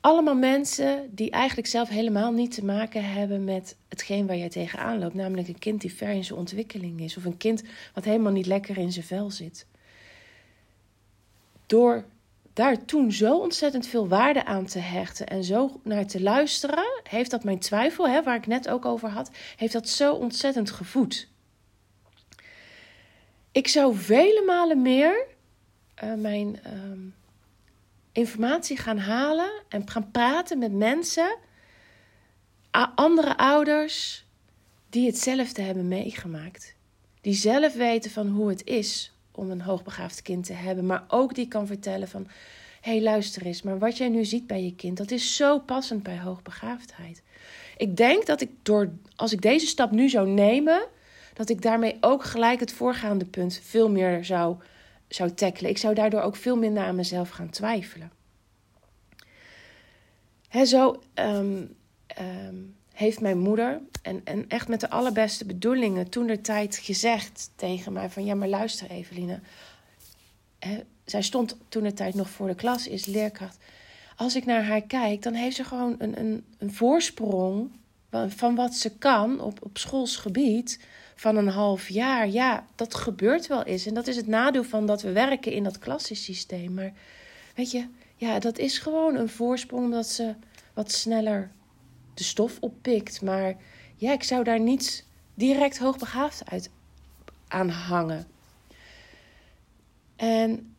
allemaal 0.00 0.36
mensen 0.36 1.10
die 1.14 1.30
eigenlijk 1.30 1.68
zelf 1.68 1.88
helemaal 1.88 2.32
niet 2.32 2.54
te 2.54 2.64
maken 2.64 3.04
hebben 3.04 3.44
met 3.44 3.76
hetgeen 3.88 4.26
waar 4.26 4.36
jij 4.36 4.48
tegenaan 4.48 4.98
loopt. 4.98 5.14
Namelijk 5.14 5.48
een 5.48 5.58
kind 5.58 5.80
die 5.80 5.94
ver 5.94 6.10
in 6.10 6.24
zijn 6.24 6.38
ontwikkeling 6.38 7.00
is. 7.00 7.16
Of 7.16 7.24
een 7.24 7.36
kind 7.36 7.62
wat 7.94 8.04
helemaal 8.04 8.32
niet 8.32 8.46
lekker 8.46 8.78
in 8.78 8.92
zijn 8.92 9.06
vel 9.06 9.30
zit. 9.30 9.66
Door 11.66 12.04
daar 12.58 12.84
toen 12.84 13.12
zo 13.12 13.38
ontzettend 13.38 13.86
veel 13.86 14.08
waarde 14.08 14.44
aan 14.44 14.66
te 14.66 14.78
hechten 14.78 15.26
en 15.26 15.44
zo 15.44 15.80
naar 15.84 16.06
te 16.06 16.22
luisteren, 16.22 17.00
heeft 17.02 17.30
dat 17.30 17.44
mijn 17.44 17.58
twijfel, 17.58 18.08
hè, 18.08 18.22
waar 18.22 18.36
ik 18.36 18.46
net 18.46 18.68
ook 18.68 18.84
over 18.84 19.08
had, 19.08 19.30
heeft 19.56 19.72
dat 19.72 19.88
zo 19.88 20.14
ontzettend 20.14 20.70
gevoed. 20.70 21.28
Ik 23.52 23.68
zou 23.68 23.96
vele 23.96 24.42
malen 24.46 24.82
meer 24.82 25.26
uh, 26.04 26.14
mijn. 26.14 26.60
Uh, 26.66 26.72
informatie 28.12 28.76
gaan 28.76 28.98
halen 28.98 29.50
en 29.68 29.90
gaan 29.90 30.10
praten 30.10 30.58
met 30.58 30.72
mensen, 30.72 31.36
andere 32.94 33.36
ouders, 33.36 34.24
die 34.90 35.06
hetzelfde 35.06 35.62
hebben 35.62 35.88
meegemaakt. 35.88 36.74
Die 37.20 37.34
zelf 37.34 37.74
weten 37.74 38.10
van 38.10 38.28
hoe 38.28 38.48
het 38.48 38.64
is 38.64 39.12
om 39.38 39.50
een 39.50 39.60
hoogbegaafd 39.60 40.22
kind 40.22 40.44
te 40.44 40.52
hebben, 40.52 40.86
maar 40.86 41.04
ook 41.08 41.34
die 41.34 41.48
kan 41.48 41.66
vertellen 41.66 42.08
van 42.08 42.26
hé 42.80 42.92
hey, 42.92 43.02
luister 43.02 43.46
eens, 43.46 43.62
maar 43.62 43.78
wat 43.78 43.96
jij 43.96 44.08
nu 44.08 44.24
ziet 44.24 44.46
bij 44.46 44.64
je 44.64 44.74
kind, 44.74 44.96
dat 44.96 45.10
is 45.10 45.36
zo 45.36 45.58
passend 45.58 46.02
bij 46.02 46.18
hoogbegaafdheid. 46.18 47.22
Ik 47.76 47.96
denk 47.96 48.26
dat 48.26 48.40
ik 48.40 48.50
door, 48.62 48.90
als 49.16 49.32
ik 49.32 49.42
deze 49.42 49.66
stap 49.66 49.90
nu 49.90 50.08
zou 50.08 50.28
nemen, 50.28 50.86
dat 51.34 51.48
ik 51.48 51.62
daarmee 51.62 51.96
ook 52.00 52.24
gelijk 52.24 52.60
het 52.60 52.72
voorgaande 52.72 53.24
punt 53.24 53.60
veel 53.64 53.90
meer 53.90 54.24
zou 54.24 54.56
zou 55.08 55.30
tackelen. 55.32 55.70
Ik 55.70 55.78
zou 55.78 55.94
daardoor 55.94 56.20
ook 56.20 56.36
veel 56.36 56.56
minder 56.56 56.82
aan 56.82 56.94
mezelf 56.94 57.28
gaan 57.28 57.50
twijfelen. 57.50 58.12
Hè, 60.48 60.64
zo 60.64 61.02
ehm, 61.14 61.64
ehm, 62.06 62.56
heeft 62.98 63.20
mijn 63.20 63.38
moeder, 63.38 63.80
en, 64.02 64.20
en 64.24 64.44
echt 64.48 64.68
met 64.68 64.80
de 64.80 64.90
allerbeste 64.90 65.44
bedoelingen, 65.44 66.08
toen 66.08 66.26
de 66.26 66.40
tijd 66.40 66.76
gezegd 66.76 67.50
tegen 67.56 67.92
mij: 67.92 68.10
van 68.10 68.24
ja, 68.24 68.34
maar 68.34 68.48
luister, 68.48 68.90
Eveline. 68.90 69.40
Zij 71.04 71.22
stond 71.22 71.56
toen 71.68 71.82
de 71.82 71.92
tijd 71.92 72.14
nog 72.14 72.30
voor 72.30 72.46
de 72.46 72.54
klas, 72.54 72.86
is 72.86 73.06
leerkracht. 73.06 73.58
Als 74.16 74.36
ik 74.36 74.44
naar 74.44 74.64
haar 74.64 74.82
kijk, 74.82 75.22
dan 75.22 75.34
heeft 75.34 75.56
ze 75.56 75.64
gewoon 75.64 75.94
een, 75.98 76.18
een, 76.18 76.44
een 76.58 76.72
voorsprong 76.72 77.70
van 78.28 78.54
wat 78.54 78.74
ze 78.74 78.98
kan 78.98 79.40
op, 79.40 79.58
op 79.62 79.78
schoolsgebied 79.78 80.80
van 81.14 81.36
een 81.36 81.48
half 81.48 81.88
jaar. 81.88 82.28
Ja, 82.28 82.66
dat 82.74 82.94
gebeurt 82.94 83.46
wel 83.46 83.62
eens. 83.62 83.86
En 83.86 83.94
dat 83.94 84.06
is 84.06 84.16
het 84.16 84.26
nadeel 84.26 84.64
van 84.64 84.86
dat 84.86 85.02
we 85.02 85.12
werken 85.12 85.52
in 85.52 85.64
dat 85.64 85.78
klassensysteem. 85.78 86.74
Maar 86.74 86.92
weet 87.54 87.70
je, 87.70 87.86
ja, 88.16 88.38
dat 88.38 88.58
is 88.58 88.78
gewoon 88.78 89.16
een 89.16 89.28
voorsprong 89.28 89.84
omdat 89.84 90.06
ze 90.06 90.34
wat 90.74 90.92
sneller 90.92 91.50
de 92.18 92.24
stof 92.24 92.56
oppikt. 92.60 93.22
Maar 93.22 93.56
ja, 93.96 94.12
ik 94.12 94.22
zou 94.22 94.44
daar 94.44 94.60
niet 94.60 95.06
direct 95.34 95.78
hoogbegaafd 95.78 96.50
uit 96.50 96.70
aan 97.48 97.68
hangen. 97.68 98.26
En 100.16 100.74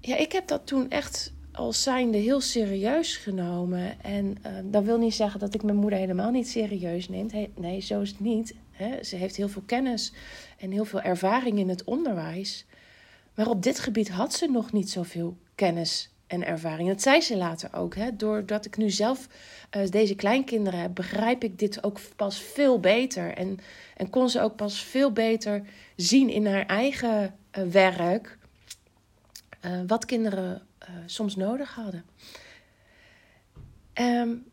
ja, 0.00 0.16
ik 0.16 0.32
heb 0.32 0.46
dat 0.46 0.66
toen 0.66 0.90
echt 0.90 1.32
als 1.52 1.82
zijnde 1.82 2.18
heel 2.18 2.40
serieus 2.40 3.16
genomen. 3.16 4.02
En 4.02 4.36
uh, 4.46 4.52
dat 4.64 4.84
wil 4.84 4.98
niet 4.98 5.14
zeggen 5.14 5.40
dat 5.40 5.54
ik 5.54 5.62
mijn 5.62 5.76
moeder 5.76 5.98
helemaal 5.98 6.30
niet 6.30 6.48
serieus 6.48 7.08
neem. 7.08 7.28
nee, 7.54 7.80
zo 7.80 8.00
is 8.00 8.10
het 8.10 8.20
niet. 8.20 8.54
Ze 9.02 9.16
heeft 9.16 9.36
heel 9.36 9.48
veel 9.48 9.62
kennis 9.66 10.12
en 10.58 10.70
heel 10.70 10.84
veel 10.84 11.00
ervaring 11.00 11.58
in 11.58 11.68
het 11.68 11.84
onderwijs. 11.84 12.66
Maar 13.34 13.48
op 13.48 13.62
dit 13.62 13.78
gebied 13.78 14.08
had 14.08 14.34
ze 14.34 14.46
nog 14.46 14.72
niet 14.72 14.90
zoveel 14.90 15.36
kennis 15.54 16.10
en 16.30 16.46
ervaring. 16.46 16.88
Dat 16.88 17.02
zei 17.02 17.20
ze 17.20 17.36
later 17.36 17.68
ook. 17.72 17.94
Hè. 17.94 18.16
Doordat 18.16 18.66
ik 18.66 18.76
nu 18.76 18.90
zelf 18.90 19.28
uh, 19.76 19.88
deze 19.88 20.14
kleinkinderen 20.14 20.80
heb, 20.80 20.94
begrijp 20.94 21.44
ik 21.44 21.58
dit 21.58 21.84
ook 21.84 22.00
pas 22.16 22.40
veel 22.40 22.80
beter. 22.80 23.34
En, 23.34 23.58
en 23.96 24.10
kon 24.10 24.28
ze 24.28 24.40
ook 24.40 24.56
pas 24.56 24.82
veel 24.82 25.12
beter 25.12 25.62
zien 25.96 26.28
in 26.28 26.46
haar 26.46 26.66
eigen 26.66 27.34
uh, 27.58 27.64
werk. 27.64 28.38
Uh, 29.64 29.80
wat 29.86 30.04
kinderen 30.04 30.62
soms 31.06 31.36
nodig 31.36 31.74
hadden. 31.74 32.04
Um, 33.94 34.44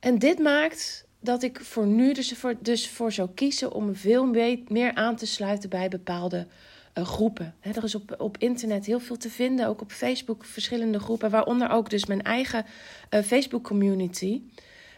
en 0.00 0.18
dit 0.18 0.38
maakt 0.38 1.06
dat 1.20 1.42
ik 1.42 1.60
voor 1.60 1.86
nu 1.86 2.12
dus 2.12 2.32
voor, 2.32 2.54
dus 2.60 2.88
voor 2.88 3.12
zou 3.12 3.30
kiezen 3.34 3.72
om 3.72 3.94
veel 3.94 4.26
meer 4.68 4.94
aan 4.94 5.16
te 5.16 5.26
sluiten 5.26 5.70
bij 5.70 5.88
bepaalde 5.88 6.46
groepen. 6.94 7.54
He, 7.60 7.70
er 7.70 7.84
is 7.84 7.94
op, 7.94 8.14
op 8.18 8.36
internet 8.38 8.86
heel 8.86 9.00
veel 9.00 9.16
te 9.16 9.30
vinden, 9.30 9.66
ook 9.66 9.80
op 9.80 9.92
Facebook 9.92 10.44
verschillende 10.44 10.98
groepen, 10.98 11.30
waaronder 11.30 11.70
ook 11.70 11.90
dus 11.90 12.06
mijn 12.06 12.22
eigen 12.22 12.66
uh, 13.10 13.22
Facebook 13.22 13.64
community, 13.64 14.42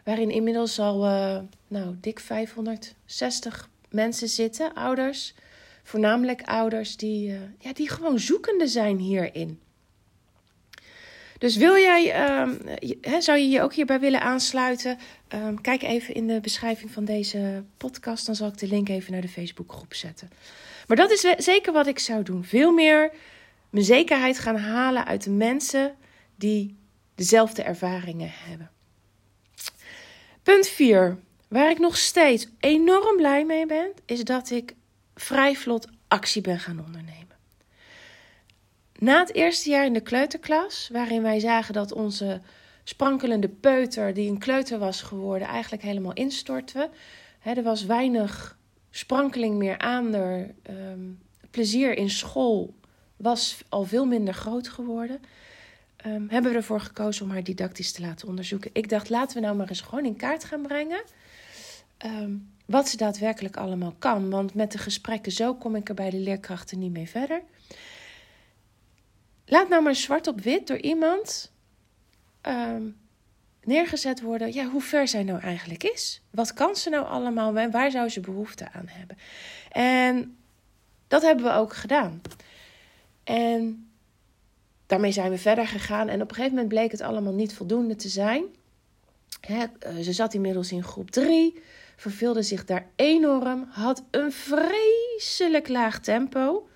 waarin 0.05 0.31
inmiddels 0.31 0.79
al 0.79 1.05
uh, 1.05 1.39
nou, 1.69 1.97
dik 2.01 2.21
560 2.21 3.69
mensen 3.91 4.29
zitten, 4.29 4.75
ouders, 4.75 5.35
voornamelijk 5.83 6.43
ouders 6.43 6.97
die, 6.97 7.39
ja, 7.59 7.73
die 7.73 7.89
gewoon 7.89 8.19
zoekende 8.19 8.67
zijn 8.67 8.99
hierin. 8.99 9.61
Dus 11.43 11.57
wil 11.57 11.77
jij, 11.77 12.31
um, 12.41 12.59
zou 13.19 13.39
je 13.39 13.49
je 13.49 13.63
ook 13.63 13.75
hierbij 13.75 14.01
willen 14.01 14.21
aansluiten? 14.21 14.99
Um, 15.35 15.61
kijk 15.61 15.83
even 15.83 16.15
in 16.15 16.27
de 16.27 16.41
beschrijving 16.41 16.91
van 16.91 17.05
deze 17.05 17.65
podcast. 17.77 18.27
Dan 18.27 18.35
zal 18.35 18.49
ik 18.49 18.59
de 18.59 18.67
link 18.67 18.89
even 18.89 19.13
naar 19.13 19.21
de 19.21 19.29
Facebookgroep 19.29 19.95
zetten. 19.95 20.31
Maar 20.87 20.97
dat 20.97 21.11
is 21.11 21.21
zeker 21.37 21.73
wat 21.73 21.87
ik 21.87 21.99
zou 21.99 22.23
doen. 22.23 22.45
Veel 22.45 22.73
meer 22.73 23.13
mijn 23.71 23.85
zekerheid 23.85 24.39
gaan 24.39 24.57
halen 24.57 25.05
uit 25.05 25.25
de 25.25 25.31
mensen 25.31 25.97
die 26.37 26.79
dezelfde 27.15 27.63
ervaringen 27.63 28.31
hebben. 28.33 28.71
Punt 30.43 30.69
4. 30.69 31.19
Waar 31.49 31.71
ik 31.71 31.79
nog 31.79 31.97
steeds 31.97 32.49
enorm 32.61 33.17
blij 33.17 33.45
mee 33.45 33.67
ben, 33.67 33.93
is 34.07 34.25
dat 34.25 34.51
ik 34.51 34.75
vrij 35.15 35.55
vlot 35.55 35.89
actie 36.09 36.43
ben 36.43 36.59
gaan 36.59 36.85
ondernemen. 36.85 37.37
Na 38.99 39.19
het 39.19 39.35
eerste 39.35 39.71
jaar 39.71 39.85
in 39.85 39.93
de 39.93 40.01
kleuterklas, 40.01 40.89
waarin 40.93 41.23
wij 41.23 41.41
zagen 41.41 41.75
dat 41.75 41.93
onze 41.93 42.41
sprankelende 42.85 43.49
peuter, 43.49 44.15
die 44.15 44.31
een 44.31 44.39
kleuter 44.39 44.79
was 44.79 45.03
geworden, 45.03 45.49
eigenlijk 45.49 45.83
helemaal 45.83 46.13
instortte. 46.13 46.91
er 47.43 47.63
was 47.63 47.85
weinig 47.85 48.59
sprankeling 48.93 49.57
meer 49.57 49.79
aan. 49.79 50.15
Er, 50.15 50.55
ehm, 50.63 51.01
plezier 51.51 51.97
in 51.97 52.11
school 52.11 52.75
was 53.17 53.63
al 53.69 53.85
veel 53.85 54.07
minder 54.07 54.35
groot 54.35 54.69
geworden. 54.69 55.21
Um, 56.07 56.29
hebben 56.31 56.51
we 56.51 56.57
ervoor 56.57 56.81
gekozen 56.81 57.25
om 57.25 57.31
haar 57.31 57.45
didactisch 57.45 57.93
te 57.93 58.01
laten 58.01 58.29
onderzoeken. 58.29 58.71
Ik 58.73 58.89
dacht, 58.89 59.09
laten 59.09 59.37
we 59.37 59.43
nou 59.43 59.57
maar 59.57 59.69
eens 59.69 59.81
gewoon 59.81 60.05
in 60.05 60.17
kaart 60.17 60.45
gaan 60.45 60.63
brengen. 60.63 61.03
Ehm, 61.99 62.33
wat 62.67 62.89
ze 62.89 62.97
daadwerkelijk 62.97 63.57
allemaal 63.57 63.95
kan. 63.99 64.31
Want 64.31 64.55
met 64.55 64.73
de 64.73 64.79
gesprekken 64.79 65.33
zo 65.33 65.55
kom 65.55 65.77
ik 65.77 65.89
er 65.89 65.95
bij 65.95 66.11
de 66.11 66.19
leerkrachten 66.19 66.79
niet 66.79 66.93
mee 66.93 67.09
verder. 67.09 67.43
Laat 69.47 69.69
nou 69.69 69.83
maar 69.83 69.95
zwart 69.95 70.27
op 70.27 70.41
wit 70.41 70.67
door 70.67 70.81
iemand 70.81 71.53
neergezet 73.65 74.21
worden. 74.21 74.55
Ja, 74.55 74.67
hoe 74.69 74.81
ver 74.81 75.09
zij 75.09 75.23
nou 75.23 75.41
eigenlijk 75.41 75.85
is. 75.85 76.23
Wat 76.31 76.53
kan 76.53 76.77
ze 76.77 76.91
nou 76.91 77.07
allemaal 77.07 77.57
en 77.57 77.71
waar 77.71 77.91
zou 77.91 78.09
ze 78.09 78.21
behoefte 78.21 78.69
aan 78.73 78.89
hebben. 78.89 79.17
En 79.71 80.37
dat 81.09 81.23
hebben 81.23 81.45
we 81.45 81.53
ook 81.53 81.75
gedaan. 81.75 82.21
En 83.25 83.91
daarmee 84.87 85.13
zijn 85.13 85.31
we 85.31 85.39
verder 85.39 85.67
gegaan. 85.67 86.09
En 86.09 86.23
op 86.23 86.29
een 86.29 86.35
gegeven 86.35 86.55
moment 86.55 86.73
bleek 86.73 86.91
het 86.91 87.01
allemaal 87.01 87.33
niet 87.33 87.55
voldoende 87.55 87.97
te 87.97 88.09
zijn. 88.09 88.45
Eh, 89.41 89.63
ze 90.03 90.13
zat 90.13 90.35
inmiddels 90.35 90.73
in 90.73 90.83
groep 90.83 91.11
3, 91.11 91.63
verveelde 91.97 92.43
zich 92.43 92.65
daar 92.65 92.87
enorm, 92.97 93.67
had 93.71 94.03
een 94.11 94.33
vreselijk 94.33 95.69
laag 95.69 96.01
tempo. 96.01 96.69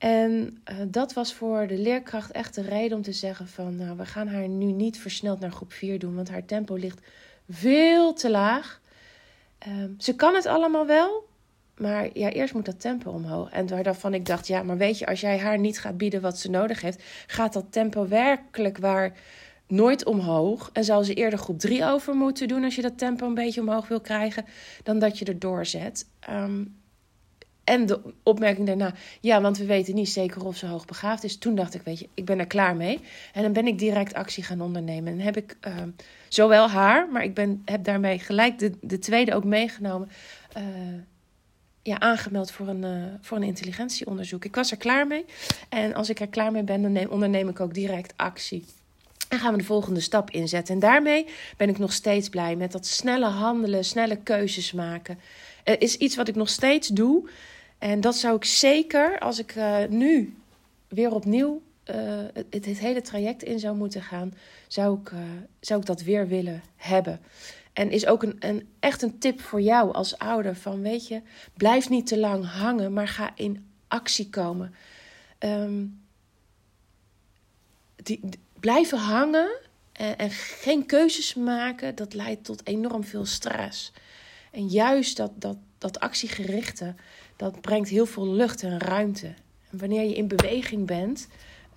En 0.00 0.62
uh, 0.70 0.76
dat 0.88 1.12
was 1.12 1.34
voor 1.34 1.66
de 1.66 1.78
leerkracht 1.78 2.30
echt 2.30 2.54
de 2.54 2.62
reden 2.62 2.96
om 2.96 3.02
te 3.02 3.12
zeggen 3.12 3.48
van... 3.48 3.76
nou, 3.76 3.96
we 3.96 4.06
gaan 4.06 4.28
haar 4.28 4.48
nu 4.48 4.72
niet 4.72 4.98
versneld 4.98 5.40
naar 5.40 5.52
groep 5.52 5.72
4 5.72 5.98
doen... 5.98 6.14
want 6.14 6.28
haar 6.30 6.44
tempo 6.44 6.74
ligt 6.74 7.00
veel 7.48 8.12
te 8.12 8.30
laag. 8.30 8.80
Uh, 9.68 9.74
ze 9.98 10.14
kan 10.14 10.34
het 10.34 10.46
allemaal 10.46 10.86
wel, 10.86 11.28
maar 11.76 12.08
ja, 12.12 12.30
eerst 12.30 12.54
moet 12.54 12.64
dat 12.64 12.80
tempo 12.80 13.10
omhoog. 13.10 13.50
En 13.50 13.68
waarvan 13.68 14.14
ik 14.14 14.26
dacht, 14.26 14.46
ja, 14.46 14.62
maar 14.62 14.76
weet 14.76 14.98
je... 14.98 15.06
als 15.06 15.20
jij 15.20 15.38
haar 15.38 15.58
niet 15.58 15.80
gaat 15.80 15.96
bieden 15.96 16.20
wat 16.20 16.38
ze 16.38 16.50
nodig 16.50 16.80
heeft... 16.80 17.02
gaat 17.26 17.52
dat 17.52 17.66
tempo 17.70 18.08
werkelijk 18.08 18.78
waar 18.78 19.16
nooit 19.66 20.04
omhoog. 20.04 20.70
En 20.72 20.84
zal 20.84 21.04
ze 21.04 21.14
eerder 21.14 21.38
groep 21.38 21.58
3 21.58 21.84
over 21.84 22.14
moeten 22.14 22.48
doen... 22.48 22.64
als 22.64 22.74
je 22.74 22.82
dat 22.82 22.98
tempo 22.98 23.26
een 23.26 23.34
beetje 23.34 23.60
omhoog 23.60 23.88
wil 23.88 24.00
krijgen... 24.00 24.44
dan 24.82 24.98
dat 24.98 25.18
je 25.18 25.24
er 25.24 25.38
doorzet. 25.38 26.06
Um, 26.30 26.79
en 27.70 27.86
de 27.86 28.00
opmerking 28.22 28.66
daarna, 28.66 28.94
ja, 29.20 29.40
want 29.40 29.58
we 29.58 29.64
weten 29.64 29.94
niet 29.94 30.08
zeker 30.08 30.44
of 30.44 30.56
ze 30.56 30.66
hoogbegaafd 30.66 31.24
is. 31.24 31.38
Toen 31.38 31.54
dacht 31.54 31.74
ik, 31.74 31.82
weet 31.82 31.98
je, 31.98 32.08
ik 32.14 32.24
ben 32.24 32.38
er 32.38 32.46
klaar 32.46 32.76
mee. 32.76 33.00
En 33.32 33.42
dan 33.42 33.52
ben 33.52 33.66
ik 33.66 33.78
direct 33.78 34.14
actie 34.14 34.42
gaan 34.42 34.60
ondernemen. 34.60 35.12
En 35.12 35.20
heb 35.20 35.36
ik 35.36 35.56
uh, 35.66 35.74
zowel 36.28 36.68
haar, 36.68 37.08
maar 37.08 37.24
ik 37.24 37.34
ben, 37.34 37.62
heb 37.64 37.84
daarmee 37.84 38.18
gelijk 38.18 38.58
de, 38.58 38.72
de 38.80 38.98
tweede 38.98 39.34
ook 39.34 39.44
meegenomen. 39.44 40.08
Uh, 40.56 40.64
ja, 41.82 42.00
aangemeld 42.00 42.50
voor 42.50 42.68
een, 42.68 42.82
uh, 42.82 43.04
voor 43.20 43.36
een 43.36 43.42
intelligentieonderzoek. 43.42 44.44
Ik 44.44 44.54
was 44.54 44.70
er 44.70 44.76
klaar 44.76 45.06
mee. 45.06 45.24
En 45.68 45.94
als 45.94 46.10
ik 46.10 46.20
er 46.20 46.28
klaar 46.28 46.52
mee 46.52 46.62
ben, 46.62 46.82
dan 46.82 46.92
neem, 46.92 47.08
onderneem 47.08 47.48
ik 47.48 47.60
ook 47.60 47.74
direct 47.74 48.12
actie. 48.16 48.64
En 49.28 49.38
gaan 49.38 49.52
we 49.52 49.58
de 49.58 49.64
volgende 49.64 50.00
stap 50.00 50.30
inzetten. 50.30 50.74
En 50.74 50.80
daarmee 50.80 51.26
ben 51.56 51.68
ik 51.68 51.78
nog 51.78 51.92
steeds 51.92 52.28
blij 52.28 52.56
met 52.56 52.72
dat 52.72 52.86
snelle 52.86 53.26
handelen, 53.26 53.84
snelle 53.84 54.16
keuzes 54.16 54.72
maken. 54.72 55.18
Is 55.78 55.96
iets 55.96 56.16
wat 56.16 56.28
ik 56.28 56.34
nog 56.34 56.48
steeds 56.48 56.88
doe. 56.88 57.28
En 57.80 58.00
dat 58.00 58.16
zou 58.16 58.36
ik 58.36 58.44
zeker, 58.44 59.18
als 59.18 59.38
ik 59.38 59.54
uh, 59.54 59.78
nu 59.88 60.36
weer 60.88 61.14
opnieuw 61.14 61.62
uh, 61.90 61.96
het, 62.32 62.64
het, 62.64 62.78
hele 62.78 63.00
traject 63.00 63.42
in 63.42 63.58
zou 63.58 63.76
moeten 63.76 64.02
gaan, 64.02 64.34
zou 64.68 65.00
ik, 65.00 65.10
uh, 65.10 65.18
zou 65.60 65.80
ik 65.80 65.86
dat 65.86 66.02
weer 66.02 66.28
willen 66.28 66.62
hebben. 66.76 67.20
En 67.72 67.90
is 67.90 68.06
ook 68.06 68.22
een, 68.22 68.36
een, 68.38 68.68
echt 68.80 69.02
een 69.02 69.18
tip 69.18 69.40
voor 69.40 69.60
jou 69.60 69.92
als 69.92 70.18
ouder: 70.18 70.56
van 70.56 70.82
weet 70.82 71.08
je, 71.08 71.22
blijf 71.56 71.88
niet 71.88 72.06
te 72.06 72.18
lang 72.18 72.46
hangen, 72.46 72.92
maar 72.92 73.08
ga 73.08 73.32
in 73.34 73.66
actie 73.88 74.28
komen. 74.30 74.74
Um, 75.38 76.00
die, 77.96 78.18
die, 78.22 78.40
blijven 78.60 78.98
hangen 78.98 79.58
en, 79.92 80.18
en 80.18 80.30
geen 80.30 80.86
keuzes 80.86 81.34
maken, 81.34 81.94
dat 81.94 82.14
leidt 82.14 82.44
tot 82.44 82.66
enorm 82.66 83.04
veel 83.04 83.26
stress. 83.26 83.92
En 84.50 84.66
juist 84.66 85.16
dat, 85.16 85.30
dat, 85.34 85.56
dat 85.78 86.00
actiegerichte, 86.00 86.94
dat 87.40 87.60
brengt 87.60 87.88
heel 87.88 88.06
veel 88.06 88.26
lucht 88.26 88.62
en 88.62 88.78
ruimte. 88.78 89.26
En 89.70 89.78
wanneer 89.78 90.02
je 90.02 90.14
in 90.14 90.28
beweging 90.28 90.86
bent, 90.86 91.28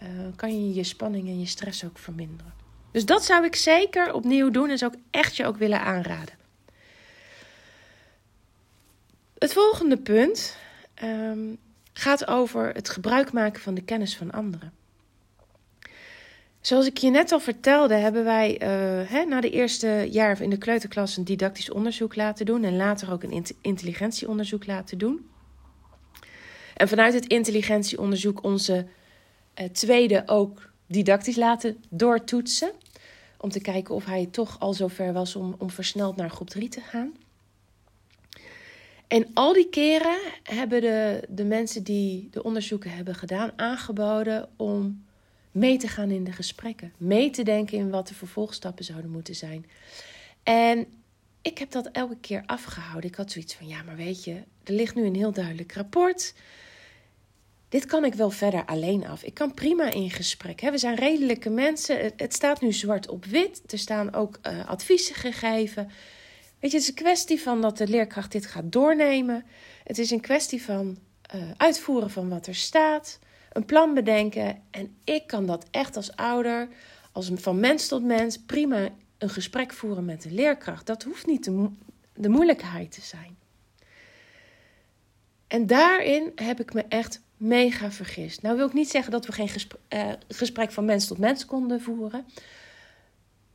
uh, 0.01 0.07
kan 0.35 0.65
je 0.65 0.73
je 0.73 0.83
spanning 0.83 1.27
en 1.27 1.39
je 1.39 1.45
stress 1.45 1.85
ook 1.85 1.97
verminderen. 1.97 2.53
Dus 2.91 3.05
dat 3.05 3.25
zou 3.25 3.45
ik 3.45 3.55
zeker 3.55 4.13
opnieuw 4.13 4.49
doen 4.49 4.69
en 4.69 4.77
zou 4.77 4.93
ik 4.93 4.99
echt 5.11 5.35
je 5.35 5.45
ook 5.45 5.57
willen 5.57 5.81
aanraden. 5.81 6.35
Het 9.37 9.53
volgende 9.53 9.97
punt 9.97 10.57
um, 11.03 11.57
gaat 11.93 12.27
over 12.27 12.73
het 12.73 12.89
gebruik 12.89 13.31
maken 13.31 13.61
van 13.61 13.73
de 13.73 13.83
kennis 13.83 14.17
van 14.17 14.31
anderen. 14.31 14.73
Zoals 16.61 16.85
ik 16.85 16.97
je 16.97 17.09
net 17.09 17.31
al 17.31 17.39
vertelde, 17.39 17.95
hebben 17.95 18.23
wij 18.23 18.53
uh, 18.53 19.09
hè, 19.09 19.25
na 19.25 19.41
de 19.41 19.49
eerste 19.49 20.07
jaar 20.09 20.41
in 20.41 20.49
de 20.49 20.57
kleuterklas 20.57 21.17
een 21.17 21.23
didactisch 21.23 21.71
onderzoek 21.71 22.15
laten 22.15 22.45
doen 22.45 22.63
en 22.63 22.75
later 22.75 23.11
ook 23.11 23.23
een 23.23 23.45
intelligentieonderzoek 23.61 24.65
laten 24.65 24.97
doen. 24.97 25.31
En 26.75 26.87
vanuit 26.87 27.13
het 27.13 27.27
intelligentieonderzoek 27.27 28.43
onze 28.43 28.85
uh, 29.61 29.67
tweede 29.67 30.23
ook 30.25 30.71
didactisch 30.87 31.35
laten 31.35 31.83
doortoetsen. 31.89 32.71
Om 33.37 33.49
te 33.49 33.61
kijken 33.61 33.95
of 33.95 34.05
hij 34.05 34.27
toch 34.31 34.59
al 34.59 34.73
zover 34.73 35.13
was 35.13 35.35
om, 35.35 35.55
om 35.57 35.69
versneld 35.69 36.15
naar 36.15 36.29
groep 36.29 36.49
3 36.49 36.69
te 36.69 36.81
gaan. 36.81 37.13
En 39.07 39.27
al 39.33 39.53
die 39.53 39.69
keren 39.69 40.19
hebben 40.43 40.81
de, 40.81 41.23
de 41.29 41.43
mensen 41.43 41.83
die 41.83 42.27
de 42.31 42.43
onderzoeken 42.43 42.91
hebben 42.91 43.15
gedaan 43.15 43.51
aangeboden 43.55 44.49
om 44.55 45.05
mee 45.51 45.77
te 45.77 45.87
gaan 45.87 46.11
in 46.11 46.23
de 46.23 46.31
gesprekken. 46.31 46.93
Mee 46.97 47.29
te 47.29 47.43
denken 47.43 47.77
in 47.77 47.89
wat 47.89 48.07
de 48.07 48.13
vervolgstappen 48.13 48.85
zouden 48.85 49.11
moeten 49.11 49.35
zijn. 49.35 49.65
En 50.43 50.87
ik 51.43 51.57
heb 51.57 51.71
dat 51.71 51.89
elke 51.91 52.17
keer 52.17 52.43
afgehouden. 52.45 53.09
Ik 53.09 53.15
had 53.15 53.31
zoiets 53.31 53.53
van: 53.53 53.67
ja, 53.67 53.83
maar 53.83 53.95
weet 53.95 54.23
je, 54.23 54.33
er 54.63 54.73
ligt 54.73 54.95
nu 54.95 55.05
een 55.05 55.15
heel 55.15 55.31
duidelijk 55.31 55.73
rapport. 55.73 56.33
Dit 57.69 57.85
kan 57.85 58.05
ik 58.05 58.13
wel 58.13 58.29
verder 58.29 58.65
alleen 58.65 59.07
af. 59.07 59.23
Ik 59.23 59.33
kan 59.33 59.53
prima 59.53 59.91
in 59.91 60.09
gesprek. 60.09 60.61
We 60.61 60.77
zijn 60.77 60.95
redelijke 60.95 61.49
mensen. 61.49 62.11
Het 62.15 62.33
staat 62.33 62.61
nu 62.61 62.71
zwart 62.71 63.09
op 63.09 63.25
wit. 63.25 63.61
Er 63.71 63.77
staan 63.77 64.13
ook 64.13 64.39
uh, 64.47 64.65
adviezen 64.65 65.15
gegeven. 65.15 65.91
Weet 66.59 66.71
je, 66.71 66.77
het 66.77 66.87
is 66.87 66.87
een 66.87 67.03
kwestie 67.03 67.41
van 67.41 67.61
dat 67.61 67.77
de 67.77 67.87
leerkracht 67.87 68.31
dit 68.31 68.45
gaat 68.45 68.71
doornemen. 68.71 69.45
Het 69.83 69.97
is 69.97 70.11
een 70.11 70.21
kwestie 70.21 70.63
van 70.63 70.97
uh, 71.35 71.41
uitvoeren 71.57 72.09
van 72.09 72.29
wat 72.29 72.47
er 72.47 72.55
staat 72.55 73.19
een 73.51 73.65
plan 73.65 73.93
bedenken. 73.93 74.61
En 74.71 74.95
ik 75.03 75.27
kan 75.27 75.45
dat 75.45 75.65
echt 75.71 75.95
als 75.95 76.15
ouder, 76.15 76.67
als 77.11 77.31
van 77.33 77.59
mens 77.59 77.87
tot 77.87 78.03
mens, 78.03 78.37
prima 78.37 78.89
een 79.23 79.29
gesprek 79.29 79.73
voeren 79.73 80.05
met 80.05 80.21
de 80.21 80.31
leerkracht. 80.31 80.85
Dat 80.85 81.03
hoeft 81.03 81.25
niet 81.25 81.43
de, 82.13 82.29
moeilijkheid 82.29 82.91
te 82.91 83.01
zijn. 83.01 83.37
En 85.47 85.67
daarin 85.67 86.31
heb 86.35 86.59
ik 86.59 86.73
me 86.73 86.85
echt 86.89 87.21
mega 87.37 87.91
vergist. 87.91 88.41
Nou 88.41 88.57
wil 88.57 88.67
ik 88.67 88.73
niet 88.73 88.89
zeggen 88.89 89.11
dat 89.11 89.25
we 89.25 89.31
geen 89.31 89.49
gesprek, 89.49 89.79
uh, 89.89 90.11
gesprek 90.27 90.71
van 90.71 90.85
mens 90.85 91.07
tot 91.07 91.17
mens 91.17 91.45
konden 91.45 91.81
voeren. 91.81 92.25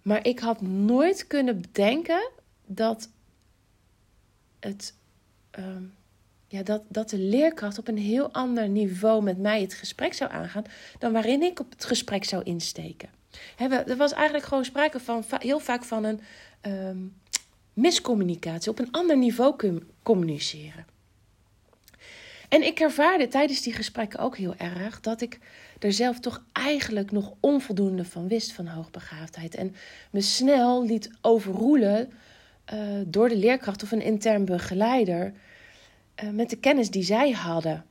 Maar 0.02 0.26
ik 0.26 0.38
had 0.38 0.60
nooit 0.60 1.26
kunnen 1.26 1.60
bedenken 1.60 2.30
dat 2.66 3.08
het 4.60 4.94
ehm, 5.50 5.82
ja, 6.46 6.62
dat, 6.62 6.82
dat 6.88 7.10
de 7.10 7.18
leerkracht 7.18 7.78
op 7.78 7.88
een 7.88 7.98
heel 7.98 8.32
ander 8.32 8.68
niveau 8.68 9.22
met 9.22 9.38
mij 9.38 9.60
het 9.60 9.74
gesprek 9.74 10.14
zou 10.14 10.30
aangaan 10.30 10.64
dan 10.98 11.12
waarin 11.12 11.42
ik 11.42 11.60
op 11.60 11.70
het 11.70 11.84
gesprek 11.84 12.24
zou 12.24 12.42
insteken. 12.42 13.17
Er 13.56 13.96
was 13.96 14.12
eigenlijk 14.12 14.44
gewoon 14.46 14.64
sprake 14.64 15.00
van 15.00 15.24
heel 15.38 15.58
vaak 15.58 15.84
van 15.84 16.04
een 16.04 16.20
ehm, 16.60 16.98
miscommunicatie, 17.72 18.70
op 18.70 18.78
een 18.78 18.92
ander 18.92 19.16
niveau 19.16 19.78
communiceren. 20.02 20.86
En 22.48 22.62
ik 22.62 22.80
ervaarde 22.80 23.28
tijdens 23.28 23.62
die 23.62 23.72
gesprekken 23.72 24.18
ook 24.18 24.36
heel 24.36 24.54
erg 24.56 25.00
dat 25.00 25.20
ik 25.20 25.38
er 25.78 25.92
zelf 25.92 26.20
toch 26.20 26.44
eigenlijk 26.52 27.10
nog 27.10 27.32
onvoldoende 27.40 28.04
van 28.04 28.28
wist 28.28 28.52
van 28.52 28.66
hoogbegaafdheid. 28.66 29.54
En 29.54 29.74
me 30.10 30.20
snel 30.20 30.84
liet 30.84 31.10
overroelen 31.20 32.12
uh, 32.72 32.80
door 33.06 33.28
de 33.28 33.36
leerkracht 33.36 33.82
of 33.82 33.90
een 33.90 34.02
intern 34.02 34.44
begeleider 34.44 35.32
eh, 36.14 36.28
met 36.28 36.50
de 36.50 36.56
kennis 36.56 36.90
die 36.90 37.02
zij 37.02 37.30
hadden. 37.30 37.84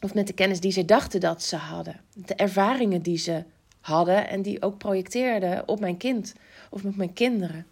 Of 0.00 0.14
met 0.14 0.26
de 0.26 0.32
kennis 0.32 0.60
die 0.60 0.72
ze 0.72 0.84
dachten 0.84 1.20
dat 1.20 1.42
ze 1.42 1.56
hadden. 1.56 2.00
De 2.14 2.34
ervaringen 2.34 3.02
die 3.02 3.18
ze 3.18 3.44
hadden 3.82 4.28
en 4.28 4.42
die 4.42 4.62
ook 4.62 4.78
projecteerden 4.78 5.68
op 5.68 5.80
mijn 5.80 5.96
kind 5.96 6.34
of 6.70 6.82
met 6.82 6.96
mijn 6.96 7.12
kinderen. 7.12 7.66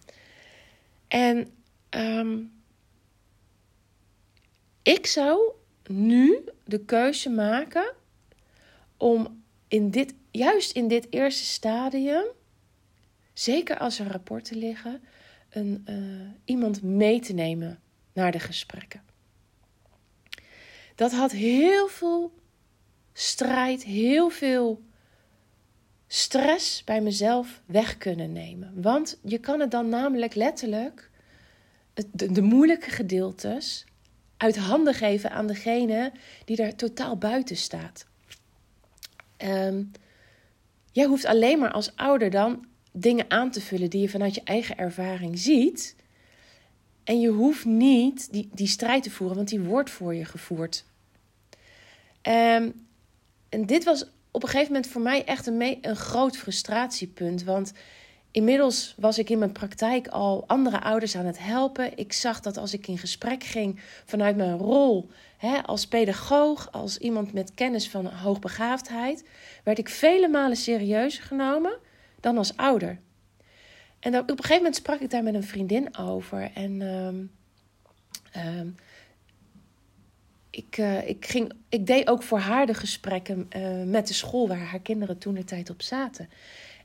En 1.08 1.52
ehm, 1.88 2.38
ik 4.82 5.06
zou 5.06 5.52
nu 5.86 6.44
de 6.64 6.84
keuze 6.84 7.30
maken 7.30 7.92
om 8.96 9.42
in 9.68 9.90
dit, 9.90 10.14
juist 10.30 10.72
in 10.72 10.88
dit 10.88 11.06
eerste 11.10 11.44
stadium, 11.44 12.24
zeker 13.32 13.78
als 13.78 13.98
er 13.98 14.06
rapporten 14.06 14.56
liggen, 14.56 15.02
een, 15.50 15.84
uh, 15.88 16.30
iemand 16.44 16.82
mee 16.82 17.20
te 17.20 17.32
nemen 17.32 17.80
naar 18.12 18.32
de 18.32 18.38
gesprekken. 18.38 19.02
Dat 20.94 21.12
had 21.12 21.32
heel 21.32 21.88
veel 21.88 22.32
strijd, 23.12 23.84
heel 23.84 24.30
veel 24.30 24.82
stress 26.12 26.84
bij 26.84 27.00
mezelf 27.00 27.62
weg 27.66 27.98
kunnen 27.98 28.32
nemen. 28.32 28.82
Want 28.82 29.18
je 29.22 29.38
kan 29.38 29.60
het 29.60 29.70
dan 29.70 29.88
namelijk 29.88 30.34
letterlijk, 30.34 31.10
de, 31.94 32.32
de 32.32 32.42
moeilijke 32.42 32.90
gedeeltes, 32.90 33.84
uit 34.36 34.56
handen 34.56 34.94
geven 34.94 35.30
aan 35.30 35.46
degene 35.46 36.12
die 36.44 36.62
er 36.62 36.76
totaal 36.76 37.16
buiten 37.16 37.56
staat. 37.56 38.06
Um, 39.38 39.90
jij 40.92 41.04
hoeft 41.04 41.24
alleen 41.24 41.58
maar 41.58 41.72
als 41.72 41.96
ouder 41.96 42.30
dan 42.30 42.66
dingen 42.92 43.30
aan 43.30 43.50
te 43.50 43.60
vullen 43.60 43.90
die 43.90 44.00
je 44.00 44.08
vanuit 44.08 44.34
je 44.34 44.42
eigen 44.44 44.78
ervaring 44.78 45.38
ziet. 45.38 45.96
En 47.04 47.20
je 47.20 47.28
hoeft 47.28 47.64
niet 47.64 48.32
die, 48.32 48.48
die 48.52 48.66
strijd 48.66 49.02
te 49.02 49.10
voeren, 49.10 49.36
want 49.36 49.48
die 49.48 49.60
wordt 49.60 49.90
voor 49.90 50.14
je 50.14 50.24
gevoerd. 50.24 50.84
Um, 52.22 52.86
en 53.48 53.66
dit 53.66 53.84
was 53.84 54.10
op 54.30 54.42
een 54.42 54.48
gegeven 54.48 54.72
moment 54.72 54.90
voor 54.90 55.00
mij 55.00 55.24
echt 55.24 55.46
een, 55.46 55.78
een 55.80 55.96
groot 55.96 56.36
frustratiepunt. 56.36 57.44
Want 57.44 57.72
inmiddels 58.30 58.94
was 58.96 59.18
ik 59.18 59.30
in 59.30 59.38
mijn 59.38 59.52
praktijk 59.52 60.08
al 60.08 60.44
andere 60.46 60.80
ouders 60.80 61.16
aan 61.16 61.26
het 61.26 61.38
helpen. 61.38 61.98
Ik 61.98 62.12
zag 62.12 62.40
dat 62.40 62.56
als 62.56 62.72
ik 62.72 62.86
in 62.86 62.98
gesprek 62.98 63.44
ging 63.44 63.80
vanuit 64.04 64.36
mijn 64.36 64.58
rol 64.58 65.10
hè, 65.36 65.62
als 65.62 65.86
pedagoog, 65.86 66.72
als 66.72 66.98
iemand 66.98 67.32
met 67.32 67.54
kennis 67.54 67.88
van 67.88 68.06
hoogbegaafdheid, 68.06 69.24
werd 69.64 69.78
ik 69.78 69.88
vele 69.88 70.28
malen 70.28 70.56
serieuzer 70.56 71.22
genomen 71.22 71.78
dan 72.20 72.38
als 72.38 72.56
ouder. 72.56 72.98
En 74.00 74.18
op 74.18 74.30
een 74.30 74.36
gegeven 74.36 74.56
moment 74.56 74.76
sprak 74.76 75.00
ik 75.00 75.10
daar 75.10 75.22
met 75.22 75.34
een 75.34 75.44
vriendin 75.44 75.96
over. 75.96 76.50
En 76.54 76.80
um, 76.80 78.76
ik, 80.50 80.76
uh, 80.78 81.08
ik, 81.08 81.26
ging, 81.26 81.52
ik 81.68 81.86
deed 81.86 82.08
ook 82.08 82.22
voor 82.22 82.38
haar 82.38 82.66
de 82.66 82.74
gesprekken 82.74 83.48
uh, 83.56 83.82
met 83.84 84.08
de 84.08 84.14
school 84.14 84.48
waar 84.48 84.58
haar 84.58 84.80
kinderen 84.80 85.18
toen 85.18 85.34
de 85.34 85.44
tijd 85.44 85.70
op 85.70 85.82
zaten. 85.82 86.28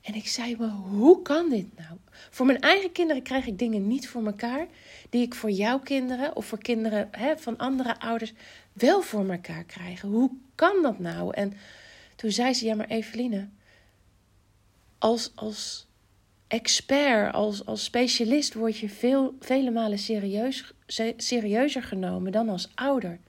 En 0.02 0.16
ik 0.16 0.28
zei 0.28 0.56
me, 0.58 0.70
hoe 0.70 1.22
kan 1.22 1.50
dit 1.50 1.78
nou? 1.78 1.98
Voor 2.30 2.46
mijn 2.46 2.62
eigen 2.62 2.92
kinderen 2.92 3.24
krijg 3.24 3.46
ik 3.46 3.60
dingen 3.60 3.88
niet 3.88 4.08
voor 4.08 4.26
elkaar 4.26 4.68
die 5.10 5.22
ik 5.22 5.36
voor 5.36 5.52
jouw 5.52 5.80
kinderen 5.80 6.36
of 6.36 6.46
voor 6.46 6.58
kinderen 6.58 7.08
hè, 7.12 7.38
van 7.38 7.58
andere 7.58 8.00
ouders 8.00 8.34
wel 8.74 9.02
voor 9.02 9.30
elkaar 9.30 9.64
krijgen. 9.64 10.10
Hoe 10.10 10.32
kan 10.56 10.82
dat 10.82 11.00
nou? 11.00 11.34
En 11.34 11.54
toen 12.16 12.32
zei 12.32 12.54
ze, 12.54 12.66
ja 12.66 12.76
maar 12.76 12.88
Eveline, 12.88 13.48
als, 14.98 15.32
als 15.36 15.88
expert, 16.48 17.34
als, 17.34 17.66
als 17.66 17.84
specialist 17.84 18.54
word 18.54 18.78
je 18.78 18.90
veel, 18.90 19.36
vele 19.40 19.72
malen 19.72 20.00
serieus, 20.00 20.74
serieuzer 21.18 21.84
genomen 21.84 22.32
dan 22.32 22.50
als 22.50 22.70
ouder. 22.76 23.20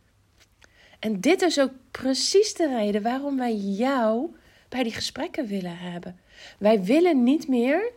En 1.07 1.21
dit 1.21 1.43
is 1.43 1.61
ook 1.61 1.71
precies 1.91 2.55
de 2.55 2.69
reden 2.69 3.03
waarom 3.03 3.37
wij 3.37 3.55
jou 3.55 4.35
bij 4.69 4.83
die 4.83 4.93
gesprekken 4.93 5.47
willen 5.47 5.79
hebben. 5.79 6.19
Wij 6.59 6.83
willen 6.83 7.23
niet 7.23 7.49
meer 7.49 7.93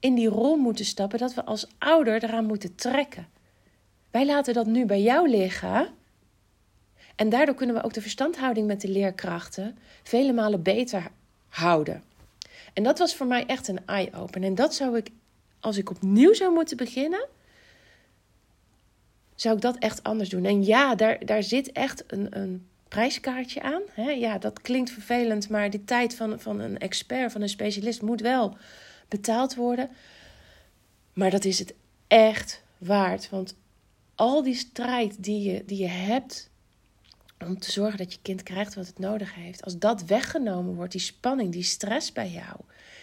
in 0.00 0.14
die 0.14 0.28
rol 0.28 0.56
moeten 0.56 0.84
stappen 0.84 1.18
dat 1.18 1.34
we 1.34 1.44
als 1.44 1.66
ouder 1.78 2.24
eraan 2.24 2.46
moeten 2.46 2.74
trekken. 2.74 3.28
Wij 4.10 4.26
laten 4.26 4.54
dat 4.54 4.66
nu 4.66 4.86
bij 4.86 5.02
jou 5.02 5.28
liggen. 5.28 5.88
En 7.16 7.28
daardoor 7.28 7.54
kunnen 7.54 7.76
we 7.76 7.82
ook 7.82 7.94
de 7.94 8.00
verstandhouding 8.00 8.66
met 8.66 8.80
de 8.80 8.88
leerkrachten 8.88 9.78
vele 10.02 10.32
malen 10.32 10.62
beter 10.62 11.10
houden. 11.48 12.02
En 12.72 12.82
dat 12.82 12.98
was 12.98 13.14
voor 13.14 13.26
mij 13.26 13.46
echt 13.46 13.68
een 13.68 13.86
eye-open. 13.86 14.42
En 14.42 14.54
dat 14.54 14.74
zou 14.74 14.96
ik, 14.96 15.10
als 15.60 15.76
ik 15.76 15.90
opnieuw 15.90 16.34
zou 16.34 16.52
moeten 16.52 16.76
beginnen, 16.76 17.28
zou 19.34 19.54
ik 19.54 19.60
dat 19.60 19.78
echt 19.78 20.02
anders 20.02 20.28
doen. 20.28 20.44
En 20.44 20.64
ja, 20.64 20.94
daar, 20.94 21.24
daar 21.24 21.42
zit 21.42 21.72
echt 21.72 22.04
een, 22.06 22.38
een 22.38 22.66
prijskaartje 22.88 23.62
aan. 23.62 23.82
Hè? 23.90 24.10
Ja, 24.10 24.38
dat 24.38 24.60
klinkt 24.60 24.90
vervelend, 24.90 25.48
maar 25.48 25.70
die 25.70 25.84
tijd 25.84 26.14
van, 26.14 26.40
van 26.40 26.60
een 26.60 26.78
expert, 26.78 27.32
van 27.32 27.42
een 27.42 27.48
specialist, 27.48 28.02
moet 28.02 28.20
wel 28.20 28.56
betaald 29.08 29.54
worden. 29.54 29.90
Maar 31.12 31.30
dat 31.30 31.44
is 31.44 31.58
het 31.58 31.74
echt 32.06 32.62
waard. 32.78 33.30
Want 33.30 33.54
al 34.14 34.42
die 34.42 34.54
strijd 34.54 35.22
die 35.24 35.50
je, 35.50 35.64
die 35.64 35.78
je 35.78 35.88
hebt 35.88 36.50
om 37.46 37.58
te 37.58 37.72
zorgen 37.72 37.98
dat 37.98 38.12
je 38.12 38.18
kind 38.22 38.42
krijgt 38.42 38.74
wat 38.74 38.86
het 38.86 38.98
nodig 38.98 39.34
heeft, 39.34 39.64
als 39.64 39.78
dat 39.78 40.04
weggenomen 40.04 40.74
wordt, 40.74 40.92
die 40.92 41.00
spanning, 41.00 41.52
die 41.52 41.62
stress 41.62 42.12
bij 42.12 42.30
jou, 42.30 42.56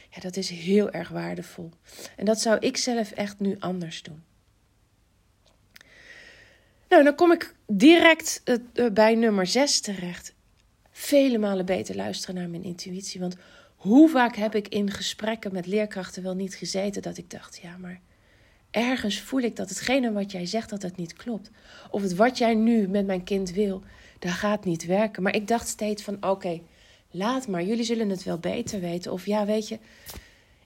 ja, 0.09 0.21
dat 0.21 0.35
is 0.35 0.49
heel 0.49 0.91
erg 0.91 1.09
waardevol. 1.09 1.71
En 2.15 2.25
dat 2.25 2.41
zou 2.41 2.57
ik 2.59 2.77
zelf 2.77 3.11
echt 3.11 3.39
nu 3.39 3.55
anders 3.59 4.03
doen. 4.03 4.23
Nou, 6.89 7.03
dan 7.03 7.15
kom 7.15 7.31
ik 7.31 7.55
direct 7.67 8.41
uh, 8.45 8.89
bij 8.93 9.15
nummer 9.15 9.47
6 9.47 9.79
terecht. 9.79 10.33
Vele 10.91 11.37
malen 11.37 11.65
beter 11.65 11.95
luisteren 11.95 12.35
naar 12.35 12.49
mijn 12.49 12.63
intuïtie. 12.63 13.19
Want 13.19 13.35
Hoe 13.75 14.09
vaak 14.09 14.35
heb 14.35 14.55
ik 14.55 14.67
in 14.67 14.91
gesprekken 14.91 15.53
met 15.53 15.65
leerkrachten 15.65 16.23
wel 16.23 16.35
niet 16.35 16.55
gezeten 16.55 17.01
dat 17.01 17.17
ik 17.17 17.29
dacht: 17.29 17.59
ja, 17.61 17.77
maar 17.77 17.99
ergens 18.71 19.21
voel 19.21 19.39
ik 19.39 19.55
dat 19.55 19.69
hetgene 19.69 20.11
wat 20.11 20.31
jij 20.31 20.45
zegt 20.45 20.69
dat 20.69 20.81
het 20.81 20.97
niet 20.97 21.13
klopt. 21.13 21.49
Of 21.91 22.01
het 22.01 22.15
wat 22.15 22.37
jij 22.37 22.53
nu 22.53 22.87
met 22.87 23.05
mijn 23.05 23.23
kind 23.23 23.51
wil, 23.51 23.83
dat 24.19 24.31
gaat 24.31 24.65
niet 24.65 24.85
werken. 24.85 25.23
Maar 25.23 25.35
ik 25.35 25.47
dacht 25.47 25.67
steeds 25.67 26.03
van 26.03 26.17
oké, 26.23 26.61
laat 27.11 27.47
maar, 27.47 27.63
jullie 27.63 27.83
zullen 27.83 28.09
het 28.09 28.23
wel 28.23 28.37
beter 28.37 28.79
weten. 28.79 29.11
Of 29.11 29.25
ja, 29.25 29.45
weet 29.45 29.67
je, 29.67 29.79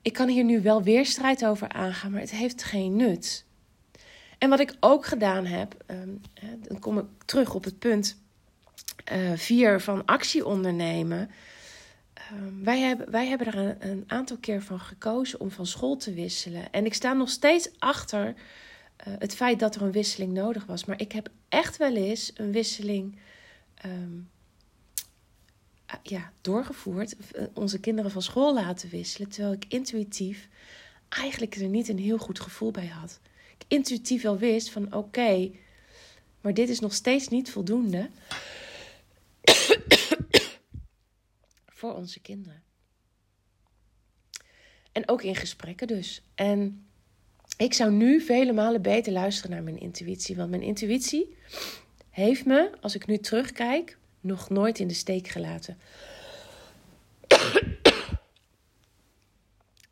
ik 0.02 0.14
kan 0.14 0.28
hier 0.28 0.44
nu 0.44 0.62
wel 0.62 0.84
weer 0.84 1.06
strijd 1.06 1.46
over 1.46 1.70
aangaan, 1.70 2.12
maar 2.12 2.22
het 2.22 2.32
heeft 2.32 2.64
geen 2.64 2.96
nut. 2.96 3.46
En 4.44 4.50
wat 4.50 4.60
ik 4.60 4.76
ook 4.80 5.06
gedaan 5.06 5.46
heb, 5.46 5.84
ehm, 5.86 6.10
dan 6.62 6.80
kom 6.80 6.98
ik 6.98 7.06
terug 7.26 7.54
op 7.54 7.64
het 7.64 7.80
punt 7.80 8.18
uh, 9.12 9.32
vier 9.36 9.82
van 9.82 10.06
actie 10.06 10.46
ondernemen. 10.46 11.32
Ehm, 12.14 12.64
wij, 12.64 12.80
hebben, 12.80 13.12
wij 13.12 13.28
hebben 13.28 13.48
er 13.48 13.76
een, 13.80 14.04
aantal 14.08 14.38
keer 14.38 14.62
van 14.62 14.80
gekozen 14.80 15.40
om 15.40 15.52
van 15.52 15.66
school 15.66 15.98
te 15.98 16.14
wisselen. 16.14 16.72
En 16.72 16.86
ik 16.86 16.94
sta 16.94 17.14
nog 17.14 17.30
steeds 17.30 17.70
achter 17.80 18.28
uh, 18.28 18.34
het 19.20 19.36
feit 19.36 19.60
dat 19.60 19.76
er 19.76 19.82
een 19.82 19.92
wisseling 19.92 20.34
nodig 20.34 20.66
was. 20.66 20.86
Maar 20.86 21.00
ik 21.00 21.12
heb 21.12 21.30
echt 21.50 21.78
wel 21.78 21.96
eens 21.96 22.32
een 22.36 22.52
wisseling 22.52 23.18
um, 23.86 24.30
ja, 26.02 26.32
doorgevoerd. 26.42 27.16
Eh, 27.32 27.46
onze 27.54 27.80
kinderen 27.80 28.12
van 28.12 28.22
school 28.22 28.54
laten 28.54 28.90
wisselen. 28.90 29.30
Terwijl 29.30 29.54
ik 29.54 29.66
intuïtief 29.68 30.48
eigenlijk 31.10 31.56
er 31.56 31.68
niet 31.68 31.88
een 31.88 32.00
heel 32.00 32.18
goed 32.18 32.40
gevoel 32.40 32.72
bij 32.72 32.88
had. 32.88 33.20
Ik 33.58 33.66
intuïtief 33.68 34.22
wel 34.22 34.38
wist 34.38 34.70
van 34.70 34.94
oké, 34.94 35.52
maar 36.42 36.54
dit 36.54 36.70
is 36.70 36.80
nog 36.80 36.94
steeds 36.94 37.28
niet 37.28 37.52
voldoende 37.52 38.10
voor 41.78 41.94
onze 41.94 42.20
kinderen. 42.20 42.64
En 44.92 45.10
ook 45.10 45.24
in 45.24 45.36
gesprekken 45.36 45.88
dus. 45.88 46.22
En 46.36 46.88
ik 47.58 47.74
zou 47.74 47.92
nu 47.92 48.22
vele 48.22 48.54
malen 48.54 48.82
beter 48.82 49.14
luisteren 49.14 49.52
naar 49.52 49.64
mijn 49.64 49.80
intuïtie. 49.80 50.36
Want 50.36 50.50
mijn 50.50 50.62
intuïtie 50.62 51.36
heeft 52.10 52.46
me, 52.46 52.72
als 52.82 52.96
ik 52.96 53.08
nu 53.08 53.18
terugkijk, 53.18 53.98
nog 54.22 54.50
nooit 54.50 54.80
in 54.80 54.88
de 54.88 54.94
steek 54.94 55.28
gelaten. 55.28 55.78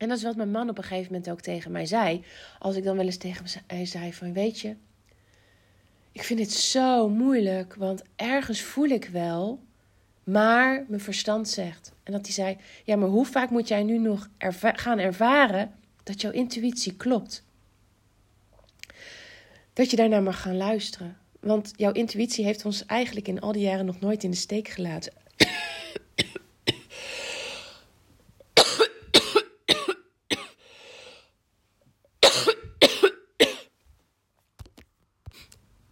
En 0.01 0.07
dat 0.07 0.17
is 0.17 0.23
wat 0.23 0.35
mijn 0.35 0.51
man 0.51 0.69
op 0.69 0.77
een 0.77 0.83
gegeven 0.83 1.11
moment 1.11 1.29
ook 1.31 1.41
tegen 1.41 1.71
mij 1.71 1.85
zei. 1.85 2.23
Als 2.59 2.75
ik 2.75 2.83
dan 2.83 2.95
wel 2.95 3.05
eens 3.05 3.17
tegen 3.17 3.45
hem 3.67 3.85
zei 3.85 4.13
van, 4.13 4.33
weet 4.33 4.59
je, 4.59 4.75
ik 6.11 6.23
vind 6.23 6.39
het 6.39 6.51
zo 6.51 7.09
moeilijk, 7.09 7.75
want 7.75 8.01
ergens 8.15 8.61
voel 8.61 8.87
ik 8.87 9.05
wel 9.05 9.59
maar 10.23 10.85
mijn 10.87 11.01
verstand 11.01 11.49
zegt. 11.49 11.91
En 12.03 12.11
dat 12.11 12.21
hij 12.21 12.31
zei: 12.31 12.57
Ja, 12.83 12.95
maar 12.95 13.09
hoe 13.09 13.25
vaak 13.25 13.49
moet 13.49 13.67
jij 13.67 13.83
nu 13.83 13.97
nog 13.97 14.29
gaan 14.59 14.99
ervaren 14.99 15.73
dat 16.03 16.21
jouw 16.21 16.31
intuïtie 16.31 16.95
klopt? 16.95 17.43
Dat 19.73 19.89
je 19.89 19.95
daarnaar 19.95 20.23
mag 20.23 20.41
gaan 20.41 20.57
luisteren. 20.57 21.17
Want 21.39 21.73
jouw 21.75 21.91
intuïtie 21.91 22.45
heeft 22.45 22.65
ons 22.65 22.85
eigenlijk 22.85 23.27
in 23.27 23.41
al 23.41 23.51
die 23.51 23.61
jaren 23.61 23.85
nog 23.85 23.99
nooit 23.99 24.23
in 24.23 24.31
de 24.31 24.37
steek 24.37 24.67
gelaten. 24.67 25.13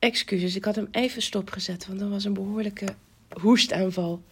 Excuses, 0.09 0.55
ik 0.55 0.65
had 0.65 0.75
hem 0.75 0.87
even 0.91 1.21
stopgezet, 1.21 1.87
want 1.87 1.99
dat 1.99 2.09
was 2.09 2.23
een 2.23 2.33
behoorlijke 2.33 2.95
hoestaanval. 3.41 4.23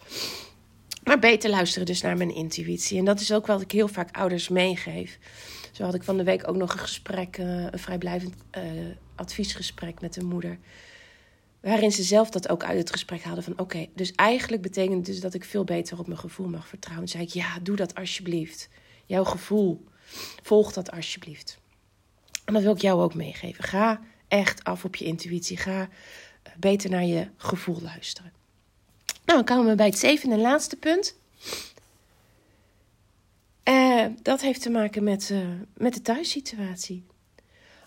Maar 1.04 1.20
beter 1.20 1.50
luisteren 1.50 1.86
dus 1.86 2.02
naar 2.02 2.18
mijn 2.18 2.36
intuïtie. 2.36 2.98
En 2.98 3.06
dat 3.06 3.20
is 3.20 3.34
ook 3.34 3.46
wat 3.46 3.62
ik 3.62 3.72
heel 3.72 3.88
vaak 3.88 4.18
ouders 4.18 4.50
meegeef. 4.50 5.20
Zo 5.72 5.84
had 5.84 5.94
ik 5.94 6.04
van 6.04 6.18
de 6.18 6.24
week 6.24 6.48
ook 6.48 6.56
nog 6.56 6.74
een 6.74 6.80
gesprek, 6.80 7.38
eh, 7.38 7.46
een 7.46 7.80
vrijblijvend 7.80 8.34
uh, 8.58 8.64
adviesgesprek 9.16 10.02
met 10.02 10.16
een 10.16 10.26
moeder. 10.26 10.58
Waarin 11.60 11.92
ze 11.92 12.04
zelf 12.04 12.30
dat 12.30 12.50
ook 12.50 12.64
uit 12.64 12.78
het 12.78 12.92
gesprek 12.92 13.24
hadden 13.24 13.44
van 13.44 13.60
oké, 13.60 13.88
dus 13.96 14.12
eigenlijk 14.12 14.62
betekent 14.62 15.06
dus 15.06 15.20
dat 15.20 15.34
ik 15.34 15.44
veel 15.44 15.64
beter 15.64 16.00
op 16.00 16.08
mijn 16.08 16.20
gevoel 16.20 16.48
mag 16.48 16.68
vertrouwen. 16.68 17.10
Toen 17.10 17.20
zei 17.20 17.28
ik 17.28 17.34
ja, 17.34 17.60
doe 17.60 17.76
dat 17.76 17.96
alsjeblieft. 17.96 18.70
Jouw 19.06 19.24
gevoel, 19.24 19.84
volg 20.44 20.74
dat 20.74 20.92
alsjeblieft. 20.92 21.58
En 22.46 22.54
dat 22.54 22.64
wil 22.64 22.74
ik 22.74 22.82
jou 22.82 23.02
ook 23.02 23.16
meegeven. 23.16 23.64
Ga 23.64 24.02
echt 24.28 24.64
af 24.64 24.86
op 24.86 24.96
je 24.96 25.06
intuïtie. 25.06 25.58
Ga 25.58 25.90
eh, 26.44 26.52
beter 26.58 26.90
naar 26.90 27.06
je 27.06 27.28
gevoel 27.38 27.82
luisteren. 27.82 28.32
Nou, 29.06 29.44
dan 29.44 29.56
komen 29.56 29.70
we 29.70 29.76
bij 29.76 29.86
het 29.86 30.00
zevende 30.00 30.36
en 30.36 30.42
laatste 30.42 30.76
punt. 30.76 31.16
Uh, 33.64 34.06
dat 34.22 34.42
heeft 34.42 34.62
te 34.62 34.70
maken 34.70 35.04
met, 35.04 35.30
uh, 35.30 35.48
met 35.74 35.94
de 35.94 36.02
thuissituatie. 36.02 37.04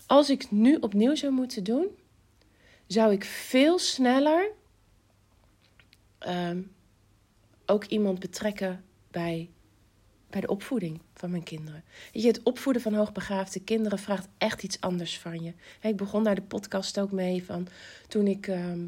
Als 0.05 0.29
ik 0.29 0.51
nu 0.51 0.75
opnieuw 0.75 1.15
zou 1.15 1.31
moeten 1.31 1.63
doen, 1.63 1.87
zou 2.87 3.11
ik 3.11 3.23
veel 3.23 3.79
sneller 3.79 4.51
uh, 6.27 6.49
ook 7.65 7.85
iemand 7.85 8.19
betrekken 8.19 8.83
bij, 9.11 9.49
bij 10.31 10.41
de 10.41 10.47
opvoeding 10.47 10.99
van 11.13 11.31
mijn 11.31 11.43
kinderen. 11.43 11.83
Je, 12.11 12.27
het 12.27 12.43
opvoeden 12.43 12.81
van 12.81 12.93
hoogbegaafde 12.93 13.59
kinderen 13.59 13.99
vraagt 13.99 14.27
echt 14.37 14.63
iets 14.63 14.81
anders 14.81 15.19
van 15.19 15.43
je. 15.43 15.53
ik 15.81 15.97
begon 15.97 16.23
daar 16.23 16.35
de 16.35 16.41
podcast 16.41 16.99
ook 16.99 17.11
mee 17.11 17.45
van 17.45 17.67
toen 18.07 18.27
ik 18.27 18.47
ehm, 18.47 18.85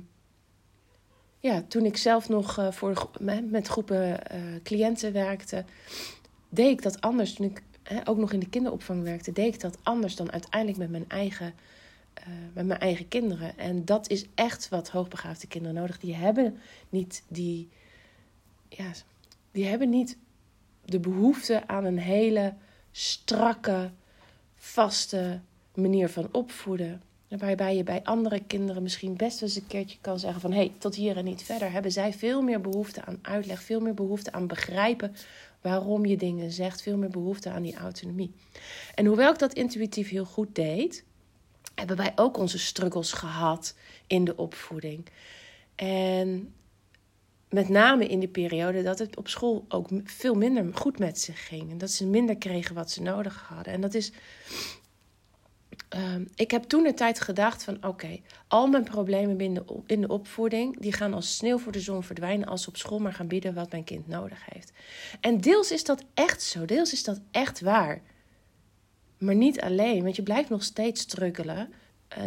ja, 1.43 1.63
toen 1.67 1.85
ik 1.85 1.97
zelf 1.97 2.29
nog 2.29 2.59
uh, 2.59 2.71
voor, 2.71 3.09
met 3.49 3.67
groepen 3.67 4.09
uh, 4.09 4.41
cliënten 4.63 5.13
werkte, 5.13 5.65
deed 6.49 6.69
ik 6.69 6.81
dat 6.81 7.01
anders. 7.01 7.33
Toen 7.33 7.45
ik 7.45 7.61
ook 8.05 8.17
nog 8.17 8.33
in 8.33 8.39
de 8.39 8.49
kinderopvang 8.49 9.03
werkte, 9.03 9.31
deed 9.31 9.53
ik 9.53 9.59
dat 9.59 9.77
anders 9.83 10.15
dan 10.15 10.31
uiteindelijk 10.31 10.79
met 10.79 10.89
mijn 10.89 11.09
eigen, 11.09 11.53
uh, 12.19 12.33
met 12.53 12.65
mijn 12.65 12.79
eigen 12.79 13.07
kinderen. 13.07 13.57
En 13.57 13.85
dat 13.85 14.09
is 14.09 14.25
echt 14.35 14.69
wat 14.69 14.89
hoogbegaafde 14.89 15.47
kinderen 15.47 15.75
nodig. 15.75 15.99
Die 15.99 16.15
hebben 16.15 16.57
niet 16.89 17.23
die, 17.27 17.69
ja, 18.69 18.91
die 19.51 19.65
hebben 19.65 19.89
niet 19.89 20.17
de 20.85 20.99
behoefte 20.99 21.67
aan 21.67 21.85
een 21.85 21.99
hele 21.99 22.53
strakke, 22.91 23.91
vaste 24.55 25.39
manier 25.73 26.09
van 26.09 26.29
opvoeden. 26.31 27.01
Waarbij 27.27 27.75
je 27.75 27.83
bij 27.83 28.03
andere 28.03 28.43
kinderen 28.47 28.83
misschien 28.83 29.15
best 29.15 29.41
eens 29.41 29.55
een 29.55 29.67
keertje 29.67 29.97
kan 30.01 30.19
zeggen 30.19 30.41
van... 30.41 30.51
hé, 30.51 30.57
hey, 30.57 30.71
tot 30.77 30.95
hier 30.95 31.17
en 31.17 31.23
niet 31.23 31.43
verder. 31.43 31.71
Hebben 31.71 31.91
zij 31.91 32.13
veel 32.13 32.41
meer 32.41 32.61
behoefte 32.61 33.05
aan 33.05 33.19
uitleg, 33.21 33.61
veel 33.61 33.79
meer 33.79 33.93
behoefte 33.93 34.31
aan 34.31 34.47
begrijpen 34.47 35.15
waarom 35.61 36.05
je 36.05 36.17
dingen 36.17 36.51
zegt. 36.51 36.81
Veel 36.81 36.97
meer 36.97 37.09
behoefte 37.09 37.49
aan 37.49 37.61
die 37.61 37.75
autonomie. 37.75 38.31
En 38.95 39.05
hoewel 39.05 39.31
ik 39.31 39.39
dat 39.39 39.53
intuïtief 39.53 40.09
heel 40.09 40.25
goed 40.25 40.55
deed... 40.55 41.03
hebben 41.75 41.97
wij 41.97 42.11
ook 42.15 42.37
onze 42.37 42.59
struggles 42.59 43.11
gehad 43.11 43.75
in 44.07 44.23
de 44.23 44.35
opvoeding. 44.35 45.05
En 45.75 46.53
met 47.53 47.69
name 47.69 48.07
in 48.07 48.19
die 48.19 48.29
periode 48.29 48.83
dat 48.83 48.99
het 48.99 49.17
op 49.17 49.27
school 49.27 49.65
ook 49.67 49.87
veel 50.03 50.35
minder 50.35 50.65
goed 50.73 50.99
met 50.99 51.19
ze 51.19 51.33
ging. 51.33 51.71
En 51.71 51.77
dat 51.77 51.91
ze 51.91 52.07
minder 52.07 52.37
kregen 52.37 52.75
wat 52.75 52.91
ze 52.91 53.01
nodig 53.01 53.45
hadden. 53.47 53.73
En 53.73 53.81
dat 53.81 53.93
is 53.93 54.11
Ehm, 55.93 56.23
ik 56.35 56.51
heb 56.51 56.63
toen 56.63 56.83
de 56.83 56.93
tijd 56.93 57.21
gedacht 57.21 57.63
van 57.63 57.85
oké, 57.85 58.19
al 58.47 58.67
mijn 58.67 58.83
problemen 58.83 59.39
in 59.39 59.53
de, 59.53 59.63
in 59.85 60.01
de 60.01 60.07
opvoeding, 60.07 60.79
die 60.79 60.93
gaan 60.93 61.13
als 61.13 61.35
sneeuw 61.35 61.57
voor 61.57 61.71
de 61.71 61.79
zon 61.79 62.03
verdwijnen 62.03 62.47
als 62.47 62.63
ze 62.63 62.69
op 62.69 62.77
school 62.77 62.99
maar 62.99 63.13
gaan 63.13 63.27
bieden 63.27 63.53
wat 63.53 63.71
mijn 63.71 63.83
kind 63.83 64.07
nodig 64.07 64.45
heeft. 64.53 64.71
En 65.21 65.41
deels 65.41 65.71
is 65.71 65.83
dat 65.83 66.03
echt 66.13 66.41
zo, 66.41 66.65
deels 66.65 66.93
is 66.93 67.03
dat 67.03 67.21
echt 67.31 67.61
waar. 67.61 68.01
Maar 69.17 69.35
niet 69.35 69.61
alleen, 69.61 70.03
want 70.03 70.15
je 70.15 70.23
blijft 70.23 70.49
nog 70.49 70.63
steeds 70.63 71.01
struggelen, 71.01 71.73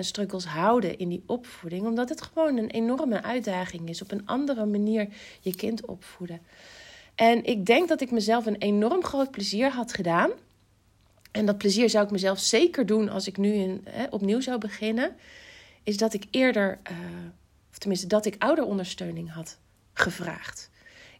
struggles 0.01 0.44
houden 0.44 0.99
in 0.99 1.09
die 1.09 1.22
opvoeding, 1.27 1.87
omdat 1.87 2.09
het 2.09 2.22
gewoon 2.22 2.57
een 2.57 2.70
enorme 2.70 3.22
uitdaging 3.22 3.88
is 3.88 4.03
op 4.03 4.11
een 4.11 4.27
andere 4.27 4.66
manier 4.66 5.09
je 5.40 5.55
kind 5.55 5.87
opvoeden. 5.87 6.40
En 7.14 7.44
ik 7.44 7.66
denk 7.66 7.88
dat 7.88 8.01
ik 8.01 8.11
mezelf 8.11 8.46
een 8.46 8.57
enorm 8.57 9.05
groot 9.05 9.31
plezier 9.31 9.70
had 9.70 9.92
gedaan 9.92 10.31
en 11.37 11.46
dat 11.46 11.59
plezier 11.59 11.90
zou 11.90 12.05
ik 12.05 12.11
mezelf 12.11 12.38
zeker 12.38 12.87
doen 12.87 13.09
als 13.09 13.27
ik 13.27 13.37
nu 13.37 13.81
hè, 13.85 14.05
opnieuw 14.11 14.40
zou 14.40 14.59
beginnen. 14.59 15.16
Is 15.83 15.96
dat 15.96 16.14
ik 16.14 16.27
eerder, 16.31 16.79
uh, 16.90 16.96
of 17.70 17.79
tenminste 17.79 18.07
dat 18.07 18.27
ik 18.27 18.35
ouderondersteuning 18.38 19.33
had 19.33 19.59
gevraagd. 19.92 20.70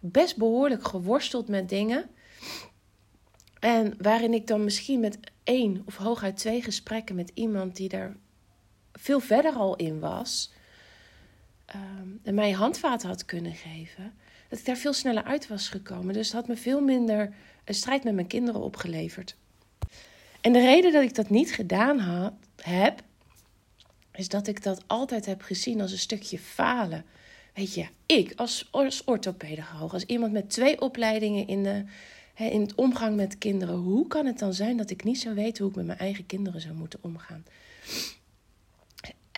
Best 0.01 0.37
behoorlijk 0.37 0.89
geworsteld 0.89 1.49
met 1.49 1.69
dingen. 1.69 2.05
En 3.59 3.95
waarin 3.99 4.35
ik 4.35 4.47
dan 4.47 4.65
misschien 4.65 5.01
met 5.01 5.19
één 5.45 5.83
of 5.87 5.97
hooguit 5.97 6.37
twee 6.37 6.63
gesprekken 6.63 7.15
met 7.15 7.31
iemand 7.35 7.77
die 7.77 7.89
daar 7.89 8.17
veel 8.99 9.21
verder 9.21 9.53
al 9.53 9.77
in 9.77 10.01
was. 10.01 10.53
Um, 11.75 12.21
en 12.23 12.35
mij 12.35 12.51
handvaten 12.51 13.09
had 13.09 13.25
kunnen 13.25 13.55
geven. 13.55 14.15
Dat 14.49 14.59
ik 14.59 14.65
daar 14.65 14.77
veel 14.77 14.93
sneller 14.93 15.25
uit 15.25 15.49
was 15.49 15.69
gekomen. 15.69 16.15
Dus 16.15 16.31
dat 16.31 16.41
had 16.41 16.49
me 16.49 16.57
veel 16.57 16.81
minder 16.81 17.35
een 17.65 17.75
strijd 17.75 18.05
met 18.05 18.15
mijn 18.15 18.27
kinderen 18.27 18.61
opgeleverd. 18.61 19.37
En 20.41 20.53
de 20.53 20.61
reden 20.61 20.93
dat 20.93 21.03
ik 21.03 21.15
dat 21.15 21.31
niet 21.31 21.53
gedaan 21.53 21.99
had, 21.99 22.33
heb, 22.63 23.03
is 24.13 24.29
dat 24.29 24.47
ik 24.47 24.63
dat 24.63 24.83
altijd 24.87 25.27
heb 25.27 25.43
gezien 25.43 25.81
als 25.81 25.93
een 25.93 25.99
stukje 25.99 26.39
falen. 26.39 27.05
Weet 27.55 27.75
je, 27.75 27.87
ik 28.07 28.33
als, 28.37 28.69
als 28.71 29.05
orthopedagoog, 29.05 29.93
als 29.93 30.05
iemand 30.05 30.33
met 30.33 30.51
twee 30.51 30.81
opleidingen 30.81 31.47
in 31.47 31.63
de, 31.63 31.85
in 32.35 32.61
het 32.61 32.75
omgang 32.75 33.17
met 33.17 33.39
kinderen. 33.39 33.75
Hoe 33.75 34.07
kan 34.07 34.27
het 34.27 34.39
dan 34.39 34.55
zijn 34.55 34.77
dat 34.77 34.91
ik 34.91 35.05
niet 35.05 35.21
zou 35.21 35.35
weten 35.35 35.63
hoe 35.63 35.71
ik 35.71 35.77
met 35.77 35.87
mijn 35.87 35.99
eigen 35.99 36.27
kinderen 36.27 36.61
zou 36.61 36.75
moeten 36.75 36.99
omgaan? 37.03 37.45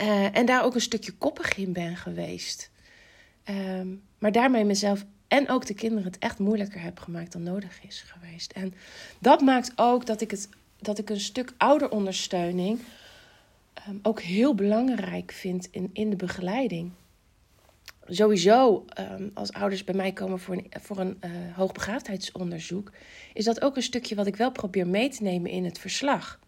Uh, 0.01 0.37
en 0.37 0.47
daar 0.47 0.65
ook 0.65 0.75
een 0.75 0.81
stukje 0.81 1.13
koppig 1.13 1.57
in 1.57 1.73
ben 1.73 1.97
geweest. 1.97 2.71
Ehm, 3.45 3.89
maar 4.19 4.33
daarmee 4.33 4.65
mezelf 4.65 5.05
en 5.29 5.49
ook 5.49 5.67
de 5.67 5.75
kinderen 5.75 6.05
het 6.05 6.19
echt 6.19 6.39
moeilijker 6.39 6.83
heb 6.83 6.99
gemaakt 6.99 7.33
dan 7.33 7.43
nodig 7.43 7.83
is 7.83 8.05
geweest. 8.07 8.53
En 8.53 8.75
dat 9.19 9.41
maakt 9.41 9.73
ook 9.77 10.07
dat 10.07 10.21
ik, 10.21 10.31
het, 10.31 10.49
dat 10.79 10.99
ik 10.99 11.11
een 11.11 11.21
stuk 11.21 11.53
ouderondersteuning 11.57 12.81
um, 13.89 13.99
ook 14.03 14.21
heel 14.21 14.55
belangrijk 14.55 15.33
vind 15.33 15.69
in, 15.71 15.91
in 15.93 16.11
de 16.11 16.17
begeleiding. 16.17 16.91
Sowieso, 18.07 18.85
um, 19.01 19.31
als 19.35 19.53
ouders 19.53 19.85
bij 19.85 19.95
mij 19.95 20.13
komen 20.13 20.39
voor 20.39 20.55
een, 20.55 20.67
voor 20.81 20.99
een 20.99 21.21
uh, 21.25 21.31
hoogbegaafdheidsonderzoek, 21.57 22.93
is 23.35 23.45
dat 23.45 23.63
ook 23.63 23.77
een 23.77 23.83
stukje 23.83 24.15
wat 24.15 24.27
ik 24.27 24.37
wel 24.37 24.51
probeer 24.51 24.87
mee 24.87 25.09
te 25.09 25.23
nemen 25.23 25.51
in 25.51 25.65
het 25.65 25.79
verslag. 25.79 26.41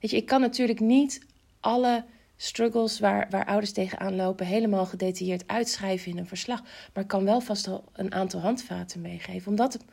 Weet 0.00 0.10
je, 0.10 0.16
ik 0.16 0.26
kan 0.26 0.40
natuurlijk 0.40 0.80
niet 0.80 1.26
alle 1.60 2.04
struggles 2.36 2.98
waar, 2.98 3.26
waar 3.30 3.46
ouders 3.46 3.72
tegenaan 3.72 4.16
lopen 4.16 4.46
helemaal 4.46 4.86
gedetailleerd 4.86 5.48
uitschrijven 5.48 6.10
in 6.10 6.18
een 6.18 6.26
verslag. 6.26 6.62
Maar 6.62 7.02
ik 7.02 7.08
kan 7.08 7.24
wel 7.24 7.40
vast 7.40 7.68
al 7.68 7.84
een 7.92 8.14
aantal 8.14 8.40
handvaten 8.40 9.00
meegeven. 9.00 9.50
Omdat 9.50 9.72
het, 9.72 9.84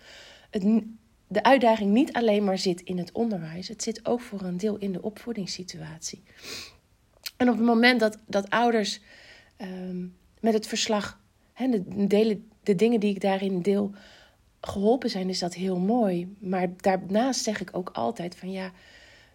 het, 0.49 0.83
de 1.27 1.43
uitdaging 1.43 1.91
niet 1.91 2.13
alleen 2.13 2.43
maar 2.43 2.57
zit 2.57 2.81
in 2.81 2.97
het 2.97 3.11
onderwijs. 3.11 3.67
Het 3.67 3.83
zit 3.83 4.05
ook 4.05 4.21
voor 4.21 4.41
een 4.41 4.57
deel 4.57 4.77
in 4.77 4.91
de 4.91 5.01
opvoedingssituatie. 5.01 6.23
En 7.37 7.49
op 7.49 7.55
het 7.55 7.65
moment 7.65 7.99
dat, 7.99 8.17
dat 8.25 8.49
ouders 8.49 8.99
um, 9.61 10.15
met 10.39 10.53
het 10.53 10.67
verslag, 10.67 11.19
hè, 11.53 11.69
de, 11.69 12.07
delen, 12.07 12.49
de 12.63 12.75
dingen 12.75 12.99
die 12.99 13.15
ik 13.15 13.21
daarin 13.21 13.61
deel, 13.61 13.91
geholpen 14.61 15.09
zijn, 15.09 15.29
is 15.29 15.39
dat 15.39 15.53
heel 15.53 15.79
mooi. 15.79 16.35
Maar 16.39 16.67
daarnaast 16.77 17.43
zeg 17.43 17.61
ik 17.61 17.69
ook 17.71 17.89
altijd 17.89 18.35
van 18.35 18.51
ja, 18.51 18.71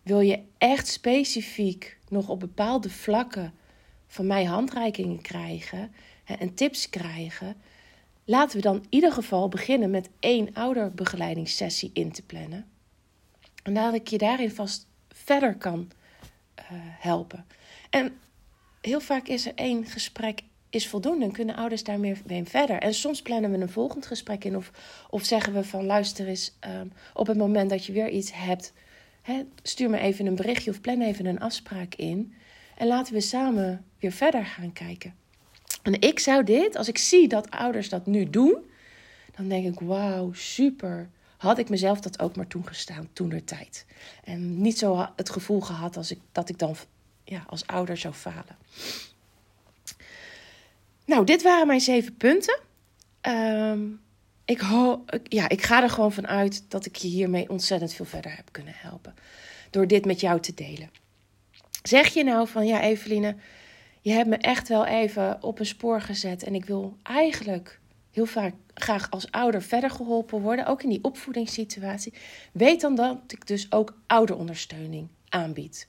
wil 0.02 0.20
je 0.20 0.40
echt 0.58 0.86
specifiek 0.86 1.95
nog 2.08 2.28
op 2.28 2.40
bepaalde 2.40 2.90
vlakken 2.90 3.54
van 4.06 4.26
mij 4.26 4.44
handreikingen 4.44 5.22
krijgen 5.22 5.92
en 6.24 6.54
tips 6.54 6.90
krijgen, 6.90 7.56
laten 8.24 8.56
we 8.56 8.62
dan 8.62 8.76
in 8.76 8.86
ieder 8.88 9.12
geval 9.12 9.48
beginnen 9.48 9.90
met 9.90 10.08
één 10.20 10.54
ouderbegeleidingssessie 10.54 11.90
in 11.92 12.12
te 12.12 12.22
plannen. 12.22 12.66
En 13.62 13.74
dat 13.74 13.94
ik 13.94 14.08
je 14.08 14.18
daarin 14.18 14.50
vast 14.50 14.86
verder 15.08 15.56
kan 15.56 15.90
uh, 16.58 16.64
helpen. 16.80 17.46
En 17.90 18.18
heel 18.80 19.00
vaak 19.00 19.28
is 19.28 19.46
er 19.46 19.54
één 19.54 19.86
gesprek 19.86 20.42
is 20.70 20.88
voldoende 20.88 21.24
en 21.24 21.32
kunnen 21.32 21.56
ouders 21.56 21.84
daarmee 21.84 22.16
verder. 22.44 22.78
En 22.78 22.94
soms 22.94 23.22
plannen 23.22 23.50
we 23.50 23.58
een 23.58 23.68
volgend 23.68 24.06
gesprek 24.06 24.44
in 24.44 24.56
of, 24.56 24.70
of 25.10 25.24
zeggen 25.24 25.52
we 25.52 25.64
van 25.64 25.84
luister 25.84 26.28
eens, 26.28 26.52
um, 26.80 26.92
op 27.14 27.26
het 27.26 27.36
moment 27.36 27.70
dat 27.70 27.84
je 27.84 27.92
weer 27.92 28.08
iets 28.08 28.32
hebt, 28.34 28.72
stuur 29.62 29.90
me 29.90 29.98
even 29.98 30.26
een 30.26 30.34
berichtje 30.34 30.70
of 30.70 30.80
plan 30.80 31.00
even 31.00 31.26
een 31.26 31.40
afspraak 31.40 31.94
in. 31.94 32.34
En 32.76 32.86
laten 32.86 33.14
we 33.14 33.20
samen 33.20 33.84
weer 33.98 34.12
verder 34.12 34.46
gaan 34.46 34.72
kijken. 34.72 35.14
En 35.82 36.00
ik 36.00 36.18
zou 36.18 36.44
dit, 36.44 36.76
als 36.76 36.88
ik 36.88 36.98
zie 36.98 37.28
dat 37.28 37.50
ouders 37.50 37.88
dat 37.88 38.06
nu 38.06 38.30
doen, 38.30 38.70
dan 39.36 39.48
denk 39.48 39.66
ik: 39.66 39.80
wauw, 39.80 40.32
super. 40.32 41.10
Had 41.36 41.58
ik 41.58 41.68
mezelf 41.68 42.00
dat 42.00 42.20
ook 42.20 42.36
maar 42.36 42.46
toegestaan 42.46 43.08
toen 43.12 43.28
der 43.28 43.44
tijd. 43.44 43.86
En 44.24 44.60
niet 44.60 44.78
zo 44.78 45.08
het 45.16 45.30
gevoel 45.30 45.60
gehad 45.60 45.96
als 45.96 46.10
ik, 46.10 46.20
dat 46.32 46.48
ik 46.48 46.58
dan 46.58 46.76
ja, 47.24 47.44
als 47.46 47.66
ouder 47.66 47.96
zou 47.96 48.14
falen. 48.14 48.56
Nou, 51.04 51.24
dit 51.24 51.42
waren 51.42 51.66
mijn 51.66 51.80
zeven 51.80 52.16
punten. 52.16 52.60
Um, 53.22 54.00
ik, 54.46 54.62
ja, 55.22 55.48
ik 55.48 55.62
ga 55.62 55.82
er 55.82 55.90
gewoon 55.90 56.12
van 56.12 56.26
uit 56.26 56.64
dat 56.68 56.86
ik 56.86 56.96
je 56.96 57.08
hiermee 57.08 57.50
ontzettend 57.50 57.92
veel 57.92 58.04
verder 58.04 58.36
heb 58.36 58.48
kunnen 58.50 58.74
helpen. 58.76 59.14
Door 59.70 59.86
dit 59.86 60.04
met 60.04 60.20
jou 60.20 60.40
te 60.40 60.54
delen. 60.54 60.90
Zeg 61.82 62.14
je 62.14 62.24
nou 62.24 62.48
van 62.48 62.66
ja, 62.66 62.82
Eveline, 62.82 63.36
je 64.00 64.12
hebt 64.12 64.28
me 64.28 64.36
echt 64.36 64.68
wel 64.68 64.86
even 64.86 65.42
op 65.42 65.58
een 65.58 65.66
spoor 65.66 66.00
gezet. 66.00 66.42
En 66.42 66.54
ik 66.54 66.64
wil 66.64 66.96
eigenlijk 67.02 67.80
heel 68.10 68.26
vaak 68.26 68.54
graag 68.74 69.10
als 69.10 69.30
ouder 69.30 69.62
verder 69.62 69.90
geholpen 69.90 70.40
worden. 70.40 70.66
Ook 70.66 70.82
in 70.82 70.88
die 70.88 71.04
opvoedingssituatie. 71.04 72.12
Weet 72.52 72.80
dan 72.80 72.94
dat 72.94 73.18
ik 73.28 73.46
dus 73.46 73.72
ook 73.72 73.98
ouderondersteuning 74.06 75.08
aanbied. 75.28 75.88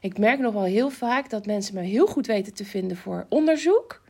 Ik 0.00 0.18
merk 0.18 0.38
nog 0.38 0.52
wel 0.52 0.62
heel 0.62 0.90
vaak 0.90 1.30
dat 1.30 1.46
mensen 1.46 1.74
me 1.74 1.80
heel 1.80 2.06
goed 2.06 2.26
weten 2.26 2.54
te 2.54 2.64
vinden 2.64 2.96
voor 2.96 3.26
onderzoek. 3.28 4.02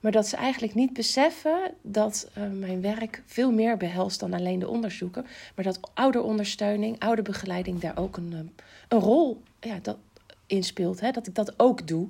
Maar 0.00 0.12
dat 0.12 0.26
ze 0.26 0.36
eigenlijk 0.36 0.74
niet 0.74 0.92
beseffen 0.92 1.74
dat 1.82 2.30
uh, 2.38 2.44
mijn 2.52 2.80
werk 2.80 3.22
veel 3.26 3.52
meer 3.52 3.76
behelst 3.76 4.20
dan 4.20 4.32
alleen 4.32 4.58
de 4.58 4.68
onderzoeken. 4.68 5.26
Maar 5.54 5.64
dat 5.64 5.80
ouderondersteuning, 5.94 6.98
ouderbegeleiding 6.98 7.80
daar 7.80 7.98
ook 7.98 8.16
een, 8.16 8.32
eh, 8.32 8.64
een 8.88 9.00
rol 9.00 9.42
ja, 9.60 9.78
dat 9.82 9.96
inspeelt. 10.46 11.00
Hè? 11.00 11.10
Dat 11.10 11.26
ik 11.26 11.34
dat 11.34 11.58
ook 11.58 11.88
doe. 11.88 12.08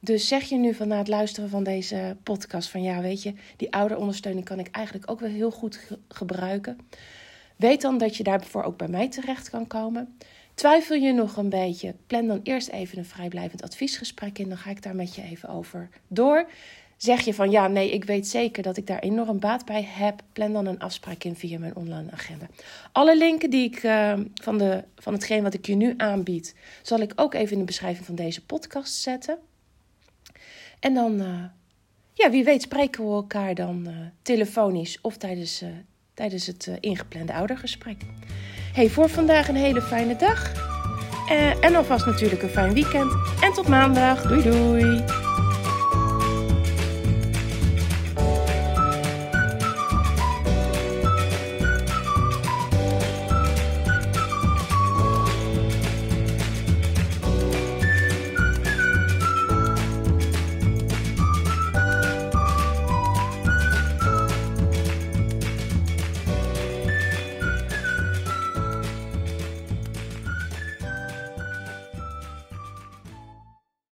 Dus 0.00 0.28
zeg 0.28 0.44
je 0.44 0.56
nu 0.56 0.74
van 0.74 0.88
na 0.88 0.98
het 0.98 1.08
luisteren 1.08 1.50
van 1.50 1.62
deze 1.62 2.16
podcast 2.22 2.68
van 2.68 2.82
ja, 2.82 3.00
weet 3.00 3.22
je, 3.22 3.34
die 3.56 3.72
ouderondersteuning 3.72 4.44
kan 4.44 4.58
ik 4.58 4.68
eigenlijk 4.70 5.10
ook 5.10 5.20
wel 5.20 5.30
heel 5.30 5.50
goed 5.50 5.76
ge 5.76 5.98
gebruiken. 6.08 6.78
Weet 7.56 7.80
dan 7.80 7.98
dat 7.98 8.16
je 8.16 8.22
daarvoor 8.22 8.62
ook 8.62 8.76
bij 8.76 8.88
mij 8.88 9.08
terecht 9.08 9.50
kan 9.50 9.66
komen. 9.66 10.16
Twijfel 10.54 10.96
je 10.96 11.12
nog 11.12 11.36
een 11.36 11.48
beetje? 11.48 11.94
Plan 12.06 12.26
dan 12.26 12.40
eerst 12.42 12.68
even 12.68 12.98
een 12.98 13.04
vrijblijvend 13.04 13.62
adviesgesprek 13.62 14.38
in. 14.38 14.48
Dan 14.48 14.58
ga 14.58 14.70
ik 14.70 14.82
daar 14.82 14.94
met 14.94 15.14
je 15.14 15.22
even 15.22 15.48
over 15.48 15.88
door. 16.08 16.48
Zeg 16.96 17.20
je 17.20 17.34
van 17.34 17.50
ja, 17.50 17.68
nee, 17.68 17.90
ik 17.90 18.04
weet 18.04 18.26
zeker 18.26 18.62
dat 18.62 18.76
ik 18.76 18.86
daar 18.86 18.98
enorm 18.98 19.38
baat 19.38 19.64
bij 19.64 19.88
heb. 19.88 20.22
Plan 20.32 20.52
dan 20.52 20.66
een 20.66 20.78
afspraak 20.78 21.24
in 21.24 21.36
via 21.36 21.58
mijn 21.58 21.76
online 21.76 22.10
agenda. 22.10 22.46
Alle 22.92 23.16
linken 23.16 23.50
die 23.50 23.64
ik 23.64 23.82
uh, 23.82 24.12
van, 24.34 24.58
de, 24.58 24.84
van 24.96 25.12
hetgeen 25.12 25.42
wat 25.42 25.54
ik 25.54 25.66
je 25.66 25.74
nu 25.74 25.94
aanbied, 25.96 26.54
zal 26.82 27.00
ik 27.00 27.12
ook 27.16 27.34
even 27.34 27.52
in 27.52 27.58
de 27.58 27.64
beschrijving 27.64 28.06
van 28.06 28.14
deze 28.14 28.44
podcast 28.44 28.94
zetten. 28.94 29.38
En 30.80 30.94
dan, 30.94 31.20
uh, 31.20 31.44
ja, 32.12 32.30
wie 32.30 32.44
weet, 32.44 32.62
spreken 32.62 33.04
we 33.04 33.10
elkaar 33.10 33.54
dan 33.54 33.84
uh, 33.88 33.96
telefonisch 34.22 34.98
of 35.00 35.16
tijdens, 35.16 35.64
tijdens 36.14 36.46
het 36.46 36.70
ingeplande 36.80 37.32
oudergesprek. 37.32 37.96
Hey, 38.72 38.88
voor 38.88 39.08
vandaag 39.08 39.48
een 39.48 39.56
hele 39.56 39.82
fijne 39.82 40.16
dag. 40.16 40.52
en 41.60 41.74
alvast 41.74 42.06
natuurlijk 42.06 42.42
een 42.42 42.48
fijn 42.48 42.72
weekend. 42.72 43.12
En 43.40 43.52
tot 43.52 43.68
maandag. 43.68 44.22
Doei 44.22 44.42
doei. 44.42 45.04